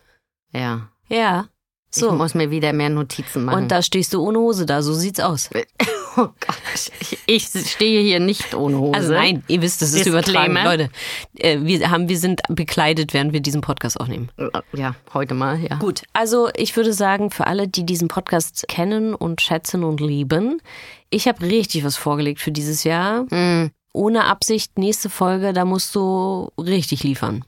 [0.53, 0.87] Ja.
[1.09, 1.47] Ja.
[1.91, 2.11] Ich So.
[2.11, 3.63] muss mir wieder mehr Notizen machen.
[3.63, 5.49] Und da stehst du ohne Hose da, so sieht's aus.
[6.17, 8.95] oh Gott, ich, ich stehe hier nicht ohne Hose.
[8.95, 10.53] Also nein, ihr wisst, das ist übertragen.
[10.53, 10.91] Leute,
[11.39, 14.29] äh, wir, haben, wir sind bekleidet, während wir diesen Podcast aufnehmen.
[14.73, 15.77] Ja, heute mal, ja.
[15.77, 20.61] Gut, also ich würde sagen, für alle, die diesen Podcast kennen und schätzen und lieben,
[21.09, 23.23] ich habe richtig was vorgelegt für dieses Jahr.
[23.33, 23.71] Mm.
[23.93, 27.43] Ohne Absicht, nächste Folge, da musst du richtig liefern.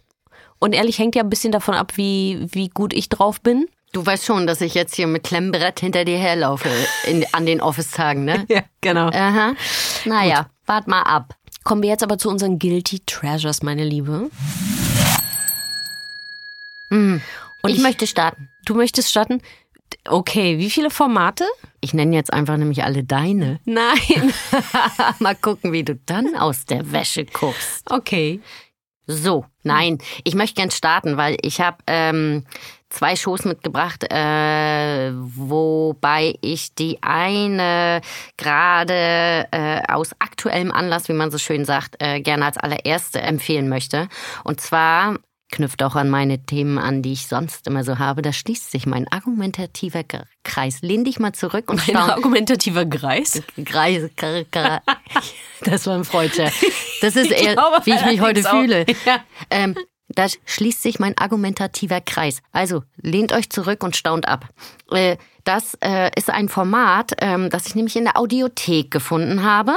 [0.61, 3.67] Und ehrlich hängt ja ein bisschen davon ab, wie, wie gut ich drauf bin.
[3.93, 6.69] Du weißt schon, dass ich jetzt hier mit Klemmbrett hinter dir herlaufe
[7.07, 8.45] in, an den Office-Tagen, ne?
[8.49, 9.07] Ja, genau.
[9.07, 9.53] Aha.
[10.05, 11.35] Naja, wart mal ab.
[11.63, 14.29] Kommen wir jetzt aber zu unseren Guilty Treasures, meine Liebe.
[17.63, 18.49] Und ich, möchte starten.
[18.65, 19.41] Du möchtest starten?
[20.07, 21.45] Okay, wie viele Formate?
[21.79, 23.59] Ich nenne jetzt einfach nämlich alle deine.
[23.65, 24.33] Nein.
[25.19, 27.89] mal gucken, wie du dann aus der Wäsche guckst.
[27.89, 28.41] Okay.
[29.07, 32.45] So, nein, ich möchte gern starten, weil ich habe ähm,
[32.89, 38.01] zwei Shows mitgebracht, äh, wobei ich die eine
[38.37, 43.69] gerade äh, aus aktuellem Anlass, wie man so schön sagt, äh, gerne als allererste empfehlen
[43.69, 44.07] möchte.
[44.43, 45.15] Und zwar
[45.51, 48.21] knüpft auch an meine Themen an, die ich sonst immer so habe.
[48.21, 50.03] Da schließt sich mein argumentativer
[50.43, 50.81] Kreis.
[50.81, 51.99] Lehn dich mal zurück und Ein schau.
[51.99, 52.85] argumentativer.
[52.85, 53.41] Kreis,
[54.17, 54.81] Kr- Kr-
[55.61, 56.51] das war ein Freudscher.
[57.01, 58.85] Das ist eher, glaube wie ich mich heute fühle.
[59.05, 59.19] Ja.
[59.49, 59.75] Ähm,
[60.07, 62.41] da schließt sich mein argumentativer Kreis.
[62.51, 64.49] Also lehnt euch zurück und staunt ab.
[64.91, 69.73] Äh, das äh, ist ein Format, ähm, das ich nämlich in der Audiothek gefunden habe.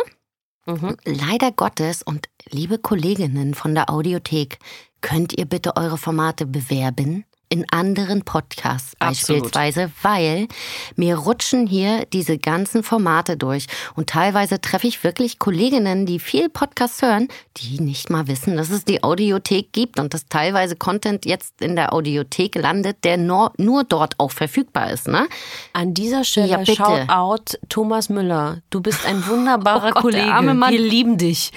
[0.67, 0.97] Mhm.
[1.05, 4.59] Leider Gottes und liebe Kolleginnen von der Audiothek,
[5.01, 7.25] könnt ihr bitte eure Formate bewerben?
[7.51, 9.43] In anderen Podcasts Absolut.
[9.53, 10.49] beispielsweise, weil
[10.97, 13.67] mir rutschen hier diese ganzen Formate durch.
[13.95, 17.29] Und teilweise treffe ich wirklich Kolleginnen, die viel Podcast hören,
[17.59, 21.77] die nicht mal wissen, dass es die Audiothek gibt und dass teilweise Content jetzt in
[21.77, 25.07] der Audiothek landet, der nur, nur dort auch verfügbar ist.
[25.07, 25.29] Ne?
[25.73, 26.75] An dieser Stelle Ja, bitte.
[26.75, 28.63] shout out Thomas Müller.
[28.71, 30.27] Du bist ein wunderbarer Oh Gott, Kollege.
[30.27, 31.53] Wir lieben dich.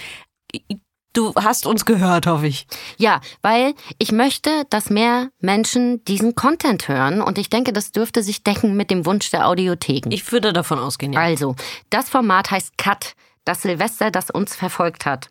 [1.18, 2.68] Du hast uns gehört, hoffe ich.
[2.98, 8.22] Ja, weil ich möchte, dass mehr Menschen diesen Content hören und ich denke, das dürfte
[8.22, 10.12] sich decken mit dem Wunsch der Audiotheken.
[10.12, 11.20] Ich würde davon ausgehen, ja.
[11.20, 11.56] Also,
[11.90, 13.16] das Format heißt Cut,
[13.46, 15.30] das Silvester, das uns verfolgt hat.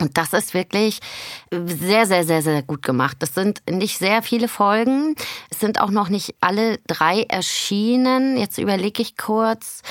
[0.00, 0.98] Und das ist wirklich
[1.52, 3.18] sehr, sehr, sehr, sehr gut gemacht.
[3.20, 5.14] Das sind nicht sehr viele Folgen.
[5.48, 8.36] Es sind auch noch nicht alle drei erschienen.
[8.36, 9.82] Jetzt überlege ich kurz.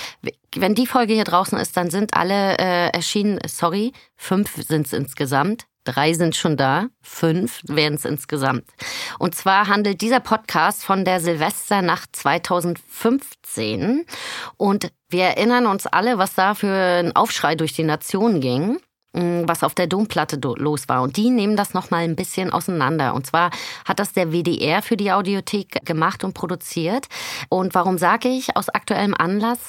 [0.55, 3.39] Wenn die Folge hier draußen ist, dann sind alle äh, erschienen.
[3.47, 5.65] Sorry, fünf sind es insgesamt.
[5.85, 8.63] Drei sind schon da, fünf werden es insgesamt.
[9.19, 14.05] Und zwar handelt dieser Podcast von der Silvesternacht 2015.
[14.55, 18.79] Und wir erinnern uns alle, was da für ein Aufschrei durch die Nation ging
[19.14, 21.03] was auf der Domplatte do- los war.
[21.03, 23.14] Und die nehmen das nochmal ein bisschen auseinander.
[23.14, 23.51] Und zwar
[23.86, 27.07] hat das der WDR für die Audiothek gemacht und produziert.
[27.49, 29.59] Und warum sage ich aus aktuellem Anlass?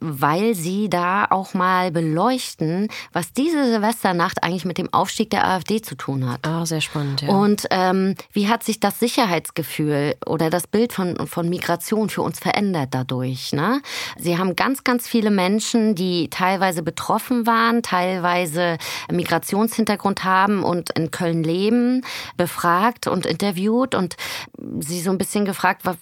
[0.00, 5.80] Weil sie da auch mal beleuchten, was diese Silvesternacht eigentlich mit dem Aufstieg der AfD
[5.80, 6.40] zu tun hat.
[6.44, 7.28] Ah, sehr spannend, ja.
[7.28, 12.40] Und ähm, wie hat sich das Sicherheitsgefühl oder das Bild von, von Migration für uns
[12.40, 13.52] verändert dadurch?
[13.52, 13.80] Ne?
[14.18, 18.76] Sie haben ganz, ganz viele Menschen, die teilweise betroffen waren, teilweise
[19.10, 22.04] Migrationshintergrund haben und in Köln leben,
[22.36, 24.16] befragt und interviewt und
[24.80, 25.96] sie so ein bisschen gefragt, was,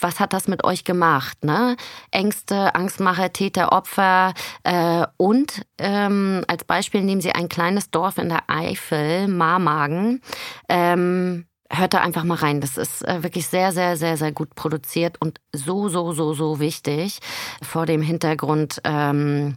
[0.00, 1.44] was hat das mit euch gemacht?
[1.44, 1.76] Ne?
[2.10, 8.28] Ängste, Angstmacher, Täter, Opfer äh, und ähm, als Beispiel nehmen sie ein kleines Dorf in
[8.28, 10.22] der Eifel, Marmagen.
[10.68, 12.60] Ähm, Hört da einfach mal rein.
[12.60, 16.60] Das ist äh, wirklich sehr, sehr, sehr, sehr gut produziert und so, so, so, so
[16.60, 17.18] wichtig
[17.60, 19.56] vor dem Hintergrund ähm,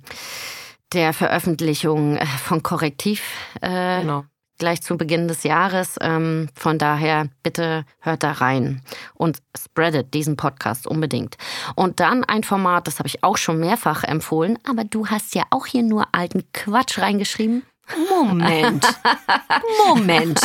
[0.94, 3.22] der Veröffentlichung äh, von Korrektiv
[3.62, 4.26] äh, genau.
[4.58, 5.98] gleich zu Beginn des Jahres.
[6.02, 8.82] Ähm, von daher bitte hört da rein
[9.14, 11.38] und spreadet diesen Podcast unbedingt.
[11.76, 15.44] Und dann ein Format, das habe ich auch schon mehrfach empfohlen, aber du hast ja
[15.50, 17.64] auch hier nur alten Quatsch reingeschrieben.
[18.10, 18.86] Moment.
[19.88, 20.40] Moment.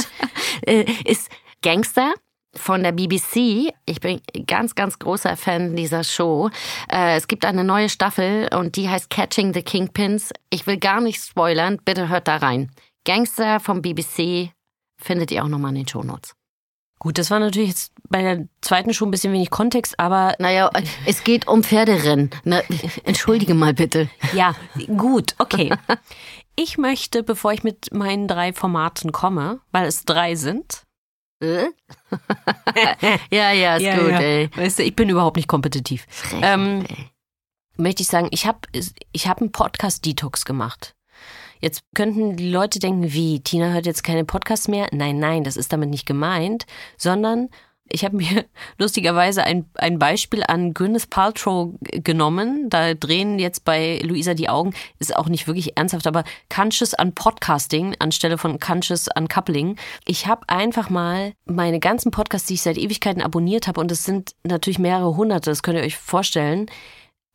[0.63, 1.31] Äh, ist
[1.63, 2.15] Gangster
[2.57, 3.73] von der BBC.
[3.87, 6.51] Ich bin ganz, ganz großer Fan dieser Show.
[6.91, 10.33] Äh, es gibt eine neue Staffel und die heißt Catching the Kingpins.
[10.51, 12.71] Ich will gar nicht spoilern, bitte hört da rein.
[13.05, 14.51] Gangster vom BBC
[14.97, 16.35] findet ihr auch nochmal in den Shownotes.
[16.99, 20.71] Gut, das war natürlich jetzt bei der zweiten schon ein bisschen wenig Kontext, aber Naja,
[21.05, 22.31] es geht um Pferderennen.
[22.45, 22.61] Na,
[23.05, 24.09] entschuldige mal bitte.
[24.33, 24.55] ja,
[24.97, 25.71] gut, okay.
[26.57, 30.84] ich möchte, bevor ich mit meinen drei Formaten komme, weil es drei sind.
[31.45, 31.67] Äh?
[33.31, 34.21] ja, ja, ist Ja, gut, ja.
[34.21, 34.51] ey.
[34.55, 36.07] Weißt du, ich bin überhaupt nicht kompetitiv.
[36.09, 36.85] Frech, Ähm,
[37.77, 38.61] möchte ich sagen, ich habe
[39.13, 40.95] ich hab einen Podcast-Detox gemacht.
[41.61, 44.89] Jetzt könnten die Leute denken, wie, Tina hört jetzt keine Podcasts mehr?
[44.93, 46.67] Nein, nein, das ist damit nicht gemeint,
[46.99, 47.49] sondern
[47.89, 48.45] ich habe mir
[48.79, 52.69] lustigerweise ein, ein Beispiel an Gwyneth Paltrow genommen.
[52.71, 54.75] Da drehen jetzt bei Luisa die Augen.
[54.99, 56.25] Ist auch nicht wirklich ernsthaft, aber
[56.55, 59.77] Conscious an Podcasting anstelle von Conscious an Coupling.
[60.07, 64.05] Ich habe einfach mal meine ganzen Podcasts, die ich seit Ewigkeiten abonniert habe, und es
[64.05, 66.67] sind natürlich mehrere hunderte, das könnt ihr euch vorstellen,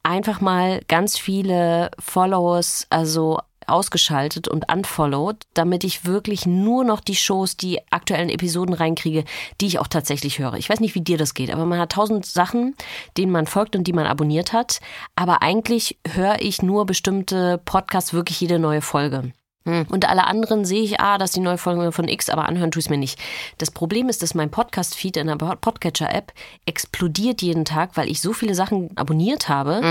[0.04, 3.40] einfach mal ganz viele Followers, also
[3.70, 9.24] ausgeschaltet und unfollowed, damit ich wirklich nur noch die Shows, die aktuellen Episoden reinkriege,
[9.62, 10.56] die ich auch tatsächlich höre.
[10.56, 12.76] Ich weiß nicht, wie dir das geht, aber man hat tausend Sachen,
[13.18, 14.80] denen man folgt und die man abonniert hat.
[15.16, 19.32] Aber eigentlich höre ich nur bestimmte Podcasts wirklich jede neue Folge.
[19.66, 22.72] Und alle anderen sehe ich, ah, das ist die neue Folge von X, aber anhören
[22.72, 23.20] tue ich es mir nicht.
[23.60, 26.34] Das Problem ist, dass mein Podcast-Feed in der Podcatcher-App
[26.66, 29.82] explodiert jeden Tag, weil ich so viele Sachen abonniert habe,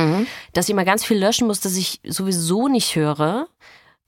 [0.53, 3.47] dass ich immer ganz viel löschen muss, dass ich sowieso nicht höre.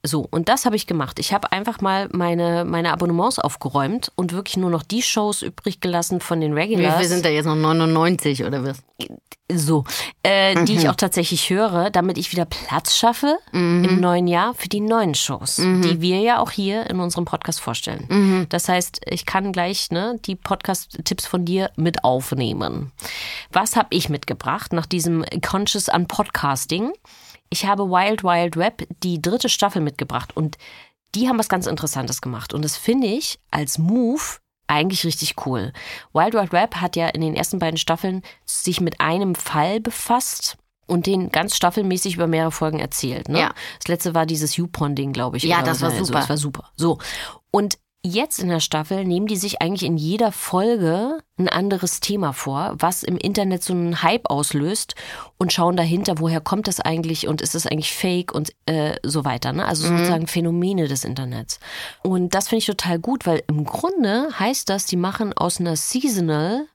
[0.03, 1.19] So, und das habe ich gemacht.
[1.19, 5.81] Ich habe einfach mal meine, meine Abonnements aufgeräumt und wirklich nur noch die Shows übrig
[5.81, 6.97] gelassen von den Wie Regulars.
[6.99, 8.79] viel sind da jetzt noch 99 oder was?
[9.53, 9.85] So,
[10.23, 10.79] äh, die Mhm.
[10.79, 13.85] ich auch tatsächlich höre, damit ich wieder Platz schaffe Mhm.
[13.85, 17.61] im neuen Jahr für die neuen Shows, die wir ja auch hier in unserem Podcast
[17.61, 18.07] vorstellen.
[18.09, 18.47] Mhm.
[18.49, 22.93] Das heißt, ich kann gleich ne, die Podcast-Tipps von dir mit aufnehmen.
[23.53, 26.93] Was habe ich mitgebracht nach diesem Conscious an Podcasting?
[27.51, 30.57] Ich habe Wild Wild Web die dritte Staffel mitgebracht und
[31.15, 32.55] die haben was ganz Interessantes gemacht.
[32.55, 34.23] Und das finde ich als Move
[34.69, 35.73] eigentlich richtig cool.
[36.13, 40.57] Wild Wild Web hat ja in den ersten beiden Staffeln sich mit einem Fall befasst
[40.87, 43.29] und den ganz staffelmäßig über mehrere Folgen erzählt.
[43.29, 43.41] Ne?
[43.41, 43.55] Ja.
[43.79, 45.43] Das letzte war dieses Yupon-Ding, glaube ich.
[45.45, 45.97] Ja, das war so.
[45.97, 46.19] Also, super.
[46.21, 46.71] Das war super.
[46.77, 46.99] So.
[47.51, 52.33] Und jetzt in der Staffel nehmen die sich eigentlich in jeder Folge ein anderes Thema
[52.33, 54.95] vor, was im Internet so einen Hype auslöst
[55.39, 59.25] und schauen dahinter, woher kommt das eigentlich und ist es eigentlich fake und äh, so
[59.25, 59.53] weiter.
[59.53, 59.67] Ne?
[59.67, 61.61] Also sozusagen Phänomene des Internets.
[62.03, 65.77] Und das finde ich total gut, weil im Grunde heißt das, die machen aus einer
[65.77, 66.67] Seasonal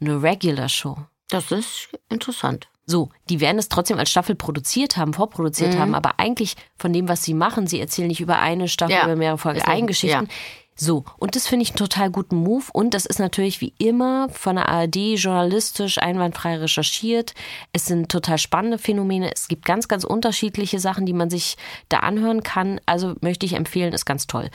[0.00, 0.96] eine Regular Show.
[1.28, 2.69] Das ist interessant.
[2.86, 5.78] So, die werden es trotzdem als Staffel produziert haben, vorproduziert Mhm.
[5.78, 9.04] haben, aber eigentlich von dem, was sie machen, sie erzählen nicht über eine Staffel, Ja.
[9.04, 10.28] über mehrere Folgen, ein- Eigengeschichten.
[10.76, 12.64] So, und das finde ich einen total guten Move.
[12.72, 17.34] Und das ist natürlich wie immer von der ARD journalistisch einwandfrei recherchiert.
[17.74, 19.30] Es sind total spannende Phänomene.
[19.30, 21.58] Es gibt ganz, ganz unterschiedliche Sachen, die man sich
[21.90, 22.80] da anhören kann.
[22.86, 24.48] Also möchte ich empfehlen, ist ganz toll.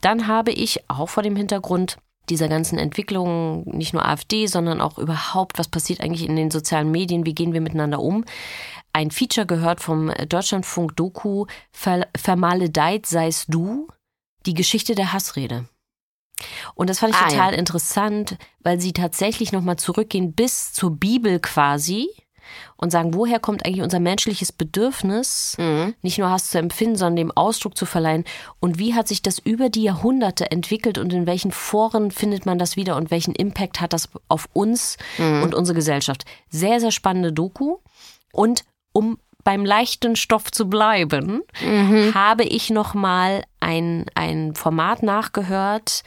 [0.00, 1.98] Dann habe ich auch vor dem Hintergrund
[2.30, 6.90] dieser ganzen Entwicklungen, nicht nur AfD, sondern auch überhaupt, was passiert eigentlich in den sozialen
[6.90, 8.24] Medien, wie gehen wir miteinander um,
[8.92, 13.88] ein Feature gehört vom Deutschlandfunk Doku Ver Vermaledeit seist du,
[14.46, 15.66] die Geschichte der Hassrede.
[16.74, 17.58] Und das fand ich Ah, total ja.
[17.58, 22.08] interessant, weil sie tatsächlich nochmal zurückgehen bis zur Bibel quasi
[22.76, 25.94] und sagen, woher kommt eigentlich unser menschliches Bedürfnis, Mhm.
[26.02, 28.24] nicht nur Hass zu empfinden, sondern dem Ausdruck zu verleihen.
[28.60, 32.58] Und wie hat sich das über die Jahrhunderte entwickelt und in welchen Foren findet man
[32.58, 36.24] das wieder und welchen Impact hat das auf uns und unsere Gesellschaft?
[36.50, 37.78] Sehr, sehr spannende Doku.
[38.32, 41.42] Und um beim leichten Stoff zu bleiben,
[42.14, 46.02] habe ich noch mal ein, ein Format nachgehört,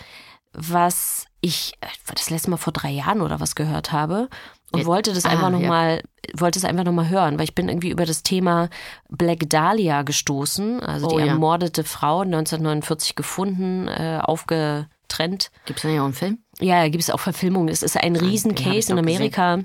[0.53, 4.29] was ich äh, das letzte Mal vor drei Jahren oder was gehört habe
[4.71, 5.67] und wollte das Ah, einfach noch ja.
[5.69, 6.03] mal
[6.35, 8.69] wollte es einfach noch mal hören, weil ich bin irgendwie über das Thema
[9.09, 11.31] Black Dahlia gestoßen, also Oh, die ja.
[11.33, 15.51] ermordete Frau 1949 gefunden, äh, aufgetrennt.
[15.65, 16.39] Gibt es da ja auch einen Film?
[16.59, 17.67] Ja, gibt es auch Verfilmungen.
[17.69, 19.59] Es ist ein Riesencase in Amerika.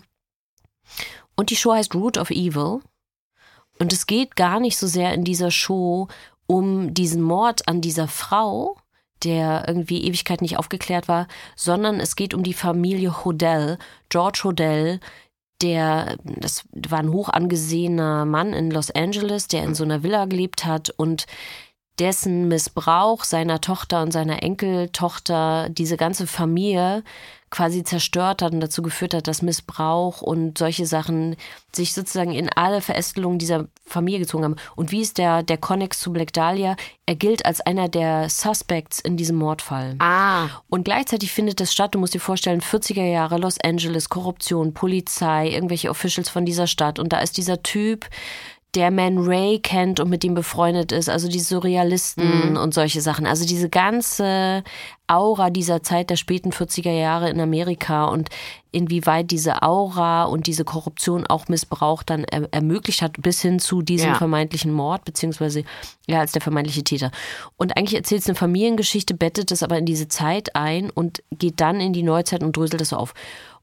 [1.37, 2.81] Und die Show heißt Root of Evil.
[3.79, 6.09] Und es geht gar nicht so sehr in dieser Show
[6.47, 8.77] um diesen Mord an dieser Frau,
[9.25, 15.01] der irgendwie Ewigkeit nicht aufgeklärt war, sondern es geht um die Familie Hodel, George Hodel,
[15.63, 20.27] der, das war ein hoch angesehener Mann in Los Angeles, der in so einer Villa
[20.27, 21.27] gelebt hat und
[21.99, 27.03] dessen Missbrauch seiner Tochter und seiner Enkeltochter diese ganze Familie
[27.51, 31.37] quasi zerstört hat und dazu geführt hat, dass Missbrauch und solche Sachen
[31.73, 34.57] sich sozusagen in alle Verästelungen dieser Familie gezogen haben.
[34.75, 36.77] Und wie ist der, der Connex zu Black Dahlia?
[37.07, 39.95] Er gilt als einer der Suspects in diesem Mordfall.
[40.01, 44.75] Ah, Und gleichzeitig findet das statt, du musst dir vorstellen, 40er Jahre, Los Angeles, Korruption,
[44.75, 46.99] Polizei, irgendwelche Officials von dieser Stadt.
[46.99, 48.07] Und da ist dieser Typ,
[48.77, 52.57] der Man Ray kennt und mit ihm befreundet ist, also die Surrealisten Mhm.
[52.59, 53.27] und solche Sachen.
[53.27, 54.63] Also diese ganze
[55.09, 58.29] Aura dieser Zeit der späten 40er Jahre in Amerika und
[58.73, 63.81] inwieweit diese Aura und diese Korruption auch Missbrauch dann er ermöglicht hat, bis hin zu
[63.83, 64.15] diesem Ja.
[64.17, 65.65] vermeintlichen Mord, beziehungsweise
[66.07, 67.11] ja, als der vermeintliche Täter.
[67.57, 71.61] Und eigentlich erzählt es eine Familiengeschichte, bettet es aber in diese Zeit ein und geht
[71.61, 73.15] dann in die Neuzeit und dröselt es auf.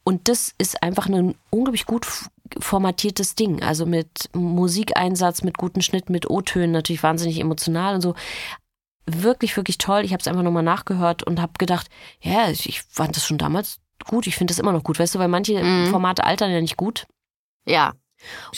[0.05, 2.05] Und das ist einfach ein unglaublich gut
[2.60, 3.62] formatiertes Ding.
[3.64, 8.16] Also mit Musikeinsatz, mit guten Schnitt, mit O-Tönen, natürlich wahnsinnig emotional und so.
[9.06, 10.04] Wirklich, wirklich toll.
[10.06, 11.88] Ich habe es einfach nochmal nachgehört und habe gedacht,
[12.22, 14.28] ja, ich ich fand das schon damals gut.
[14.28, 15.88] Ich finde das immer noch gut, weißt du, weil manche Mhm.
[15.88, 17.06] Formate altern ja nicht gut.
[17.66, 17.94] Ja.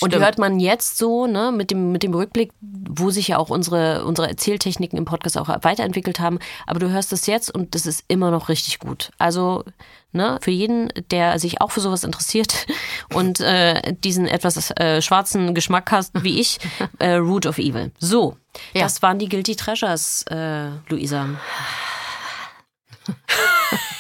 [0.01, 0.24] Und die Stimmt.
[0.26, 4.05] hört man jetzt so, ne, mit dem, mit dem Rückblick, wo sich ja auch unsere,
[4.05, 6.39] unsere Erzähltechniken im Podcast auch weiterentwickelt haben.
[6.68, 9.11] Aber du hörst es jetzt und das ist immer noch richtig gut.
[9.18, 9.63] Also,
[10.11, 12.66] ne, für jeden, der sich auch für sowas interessiert
[13.13, 16.59] und äh, diesen etwas äh, schwarzen Geschmack hast, wie ich,
[16.99, 17.91] äh, Root of Evil.
[17.99, 18.38] So,
[18.74, 18.84] Ja.
[18.84, 21.28] das waren die Guilty Treasures, äh, Luisa.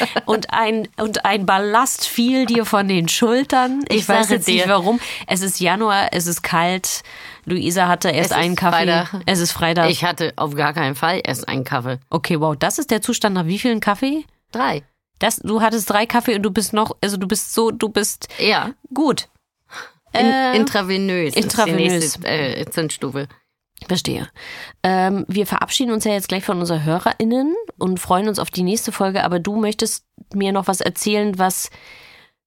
[0.26, 3.84] Und ein, und ein Ballast fiel dir von den Schultern.
[3.88, 4.68] Ich, Ich weiß jetzt nicht dir.
[4.70, 5.00] warum.
[5.26, 7.02] Es ist Januar, es ist kalt.
[7.44, 8.86] Luisa hatte erst Es einen Kaffee.
[8.86, 9.22] Freitag.
[9.26, 9.90] Es ist Freitag.
[9.90, 11.98] Ich hatte auf gar keinen Fall erst einen Kaffee.
[12.10, 12.56] okay, wow.
[12.58, 14.24] Das ist der Zustand nach wie vielen Kaffee?
[14.52, 14.82] Drei.
[15.18, 18.28] Das, du hattest drei Kaffee und du bist noch, also du bist so, du bist
[18.38, 18.70] Ja.
[18.92, 19.28] gut.
[20.12, 21.34] In, Äh, intravenös.
[21.34, 22.18] intravenös.
[22.18, 23.28] Nächste, äh, Zündstufe.
[23.88, 24.28] Verstehe.
[24.82, 28.62] Ähm, wir verabschieden uns ja jetzt gleich von unseren HörerInnen und freuen uns auf die
[28.62, 31.70] nächste Folge, aber du möchtest mir noch was erzählen, was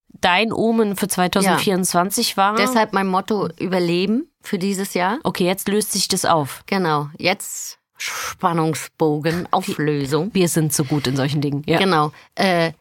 [0.09, 2.55] dein Omen für 2024 war.
[2.55, 5.19] Deshalb mein Motto Überleben für dieses Jahr.
[5.23, 6.63] Okay, jetzt löst sich das auf.
[6.65, 7.09] Genau.
[7.17, 10.31] Jetzt Spannungsbogen, Auflösung.
[10.33, 11.63] Wir sind so gut in solchen Dingen.
[11.65, 11.77] Ja.
[11.77, 12.11] Genau.
[12.35, 12.71] Äh,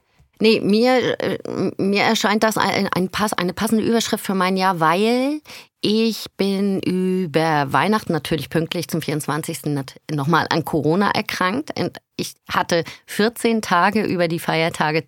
[0.41, 1.39] nee, mir, äh,
[1.79, 5.41] mir erscheint das ein, ein Pass, eine passende Überschrift für mein Jahr, weil
[5.81, 9.61] ich bin über Weihnachten natürlich pünktlich zum 24.
[10.11, 11.79] nochmal an Corona erkrankt.
[11.79, 15.05] Und ich hatte 14 Tage über die Feiertage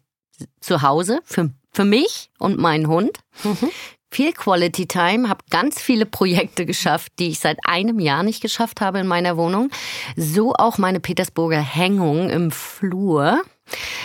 [0.60, 3.18] zu Hause für, für mich und meinen Hund.
[4.12, 8.80] Viel Quality Time, habe ganz viele Projekte geschafft, die ich seit einem Jahr nicht geschafft
[8.80, 9.70] habe in meiner Wohnung.
[10.16, 13.40] So auch meine Petersburger Hängung im Flur.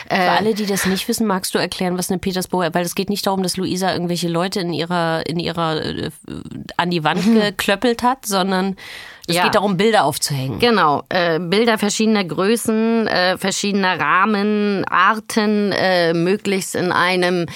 [0.09, 3.09] Für alle, die das nicht wissen, magst du erklären, was eine Petersburger, weil es geht
[3.09, 6.11] nicht darum, dass Luisa irgendwelche Leute in ihrer, in ihrer, äh,
[6.77, 8.75] an die Wand geklöppelt hat, sondern
[9.27, 9.43] es Ja.
[9.43, 10.59] geht darum, Bilder aufzuhängen.
[10.59, 17.47] Genau, äh, Bilder verschiedener Größen, äh, verschiedener Rahmen, Arten, äh, möglichst in einem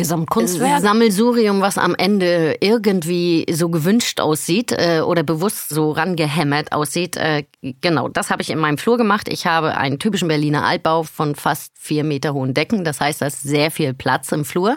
[0.00, 0.80] Gesamtkunstwerk.
[0.80, 7.16] Sammelsurium, was am Ende irgendwie so gewünscht aussieht äh, oder bewusst so rangehämmert aussieht.
[7.16, 9.28] Äh, genau, das habe ich in meinem Flur gemacht.
[9.28, 12.82] Ich habe einen typischen Berliner Altbau von fast vier Meter hohen Decken.
[12.82, 14.76] Das heißt, da ist sehr viel Platz im Flur.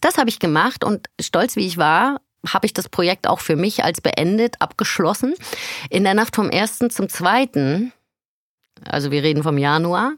[0.00, 3.56] Das habe ich gemacht und stolz wie ich war, habe ich das Projekt auch für
[3.56, 5.34] mich als beendet, abgeschlossen.
[5.90, 6.78] In der Nacht vom 1.
[6.90, 7.90] zum 2.,
[8.84, 10.12] also wir reden vom Januar,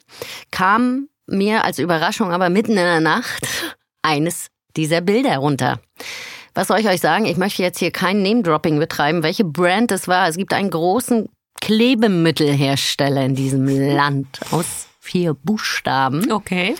[0.50, 3.46] kam mir als Überraschung aber mitten in der Nacht
[4.02, 5.80] eines dieser Bilder runter.
[6.54, 7.26] Was soll ich euch sagen?
[7.26, 10.28] Ich möchte jetzt hier kein Name-Dropping betreiben, welche Brand es war.
[10.28, 11.28] Es gibt einen großen
[11.60, 16.30] Klebemittelhersteller in diesem Land aus vier Buchstaben.
[16.30, 16.74] Okay.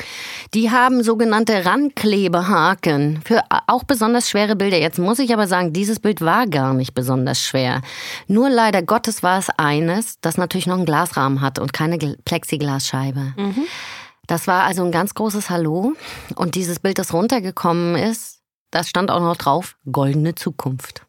[0.53, 4.79] Die haben sogenannte Ranklebehaken für auch besonders schwere Bilder.
[4.79, 7.81] Jetzt muss ich aber sagen, dieses Bild war gar nicht besonders schwer.
[8.27, 12.17] Nur leider Gottes war es eines, das natürlich noch einen Glasrahmen hat und keine Gl-
[12.25, 13.35] Plexiglasscheibe.
[14.29, 15.95] Das war also ein ganz großes Hallo.
[16.37, 21.03] Und dieses Bild, das runtergekommen ist, das stand auch noch drauf, goldene Zukunft.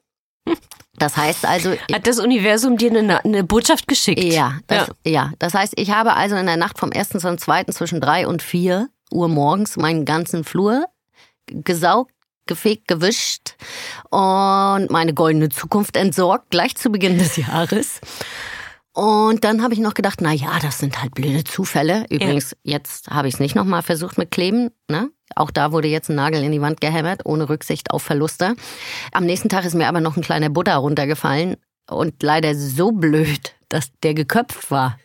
[0.97, 4.24] Das heißt also, Hat das Universum dir eine, eine Botschaft geschickt?
[4.24, 5.32] ja, das, ja.
[5.38, 7.09] Das heißt, ich habe also in der Nacht vom 1.
[7.09, 7.65] zum 2.
[7.65, 10.86] zwischen 3 und 4 Uhr morgens meinen ganzen Flur
[11.47, 12.13] gesaugt,
[12.45, 13.55] gefegt, gewischt
[14.09, 17.99] und meine goldene Zukunft entsorgt, gleich zu Beginn des Jahres.
[18.99, 22.05] Und dann habe ich noch gedacht, na ja, das sind halt blöde Zufälle.
[22.09, 24.71] Übrigens, jetzt habe ich es nicht nochmal versucht mit Kleben.
[24.89, 25.09] Ne?
[25.37, 28.55] Auch da wurde jetzt ein Nagel in die Wand gehämmert, ohne Rücksicht auf Verluste.
[29.13, 31.55] Am nächsten Tag ist mir aber noch ein kleiner Buddha runtergefallen
[31.89, 34.99] und leider so blöd, dass der geköpft war.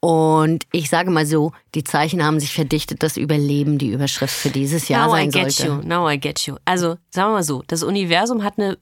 [0.00, 4.50] Und ich sage mal so, die Zeichen haben sich verdichtet, das Überleben die Überschrift für
[4.50, 5.72] dieses Jahr Now I sein get sollte.
[5.72, 5.88] you.
[5.88, 6.56] Now I get you.
[6.64, 8.78] Also, sagen wir mal so, das Universum hat eine,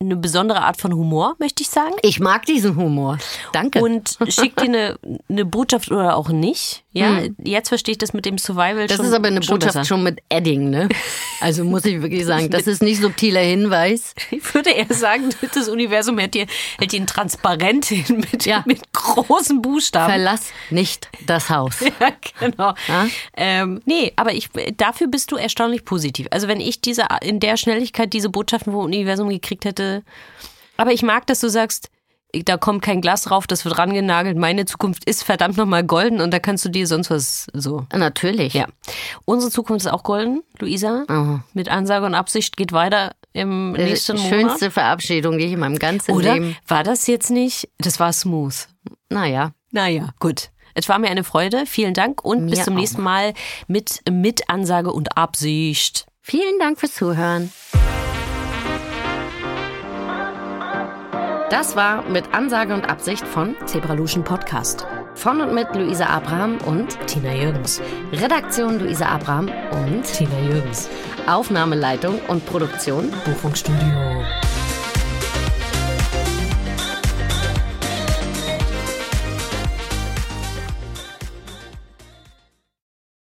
[0.00, 1.94] eine besondere Art von Humor, möchte ich sagen.
[2.02, 3.18] Ich mag diesen Humor.
[3.52, 3.80] Danke.
[3.80, 4.98] Und schickt dir eine,
[5.28, 6.84] eine Botschaft oder auch nicht.
[6.92, 8.86] Ja, jetzt verstehe ich das mit dem Survival Hm.
[8.86, 9.06] das schon.
[9.06, 9.84] ist aber eine schon Botschaft besser.
[9.84, 10.88] schon mit Edding, ne?
[11.40, 14.14] Also muss ich wirklich sagen, das ist nicht subtiler Hinweis.
[14.30, 16.46] Ich würde eher sagen, das Universum hält dir,
[16.78, 18.62] hält dir ein Transparent hin mit, Ja.
[18.66, 20.12] mit großen Buchstaben.
[20.12, 21.80] Verlass nicht das Haus.
[22.00, 22.74] ja, genau.
[23.36, 26.26] Ähm, nee, aber ich, dafür bist du erstaunlich positiv.
[26.30, 30.02] Also wenn ich diese in der Schnelligkeit diese Botschaften vom Universum gekriegt hätte.
[30.76, 31.90] Aber ich mag, dass du sagst,
[32.44, 34.36] da kommt kein Glas drauf, das wird rangenagelt.
[34.36, 37.86] Meine Zukunft ist verdammt nochmal golden und da kannst du dir sonst was so.
[37.92, 38.54] Natürlich.
[38.54, 38.66] Ja.
[39.24, 41.04] Unsere Zukunft ist auch golden, Luisa.
[41.08, 41.38] Oh.
[41.52, 44.30] Mit Ansage und Absicht geht weiter im Die nächsten Monat.
[44.30, 46.56] schönste Verabschiedung, die ich in meinem ganzen Oder Leben.
[46.66, 47.68] war das jetzt nicht?
[47.78, 48.54] Das war smooth.
[49.10, 49.52] Naja.
[49.70, 50.50] Naja, gut.
[50.74, 51.66] Es war mir eine Freude.
[51.66, 53.32] Vielen Dank und Mir bis zum nächsten Mal
[53.68, 56.06] mit, mit Ansage und Absicht.
[56.20, 57.52] Vielen Dank fürs Zuhören.
[61.50, 64.86] Das war mit Ansage und Absicht von Zebraluschen Podcast.
[65.14, 67.80] von und mit Luisa Abraham und Tina Jürgens.
[68.12, 70.88] Redaktion Luisa Abraham und Tina Jürgens.
[71.28, 74.24] Aufnahmeleitung und Produktion Buchungsstudio.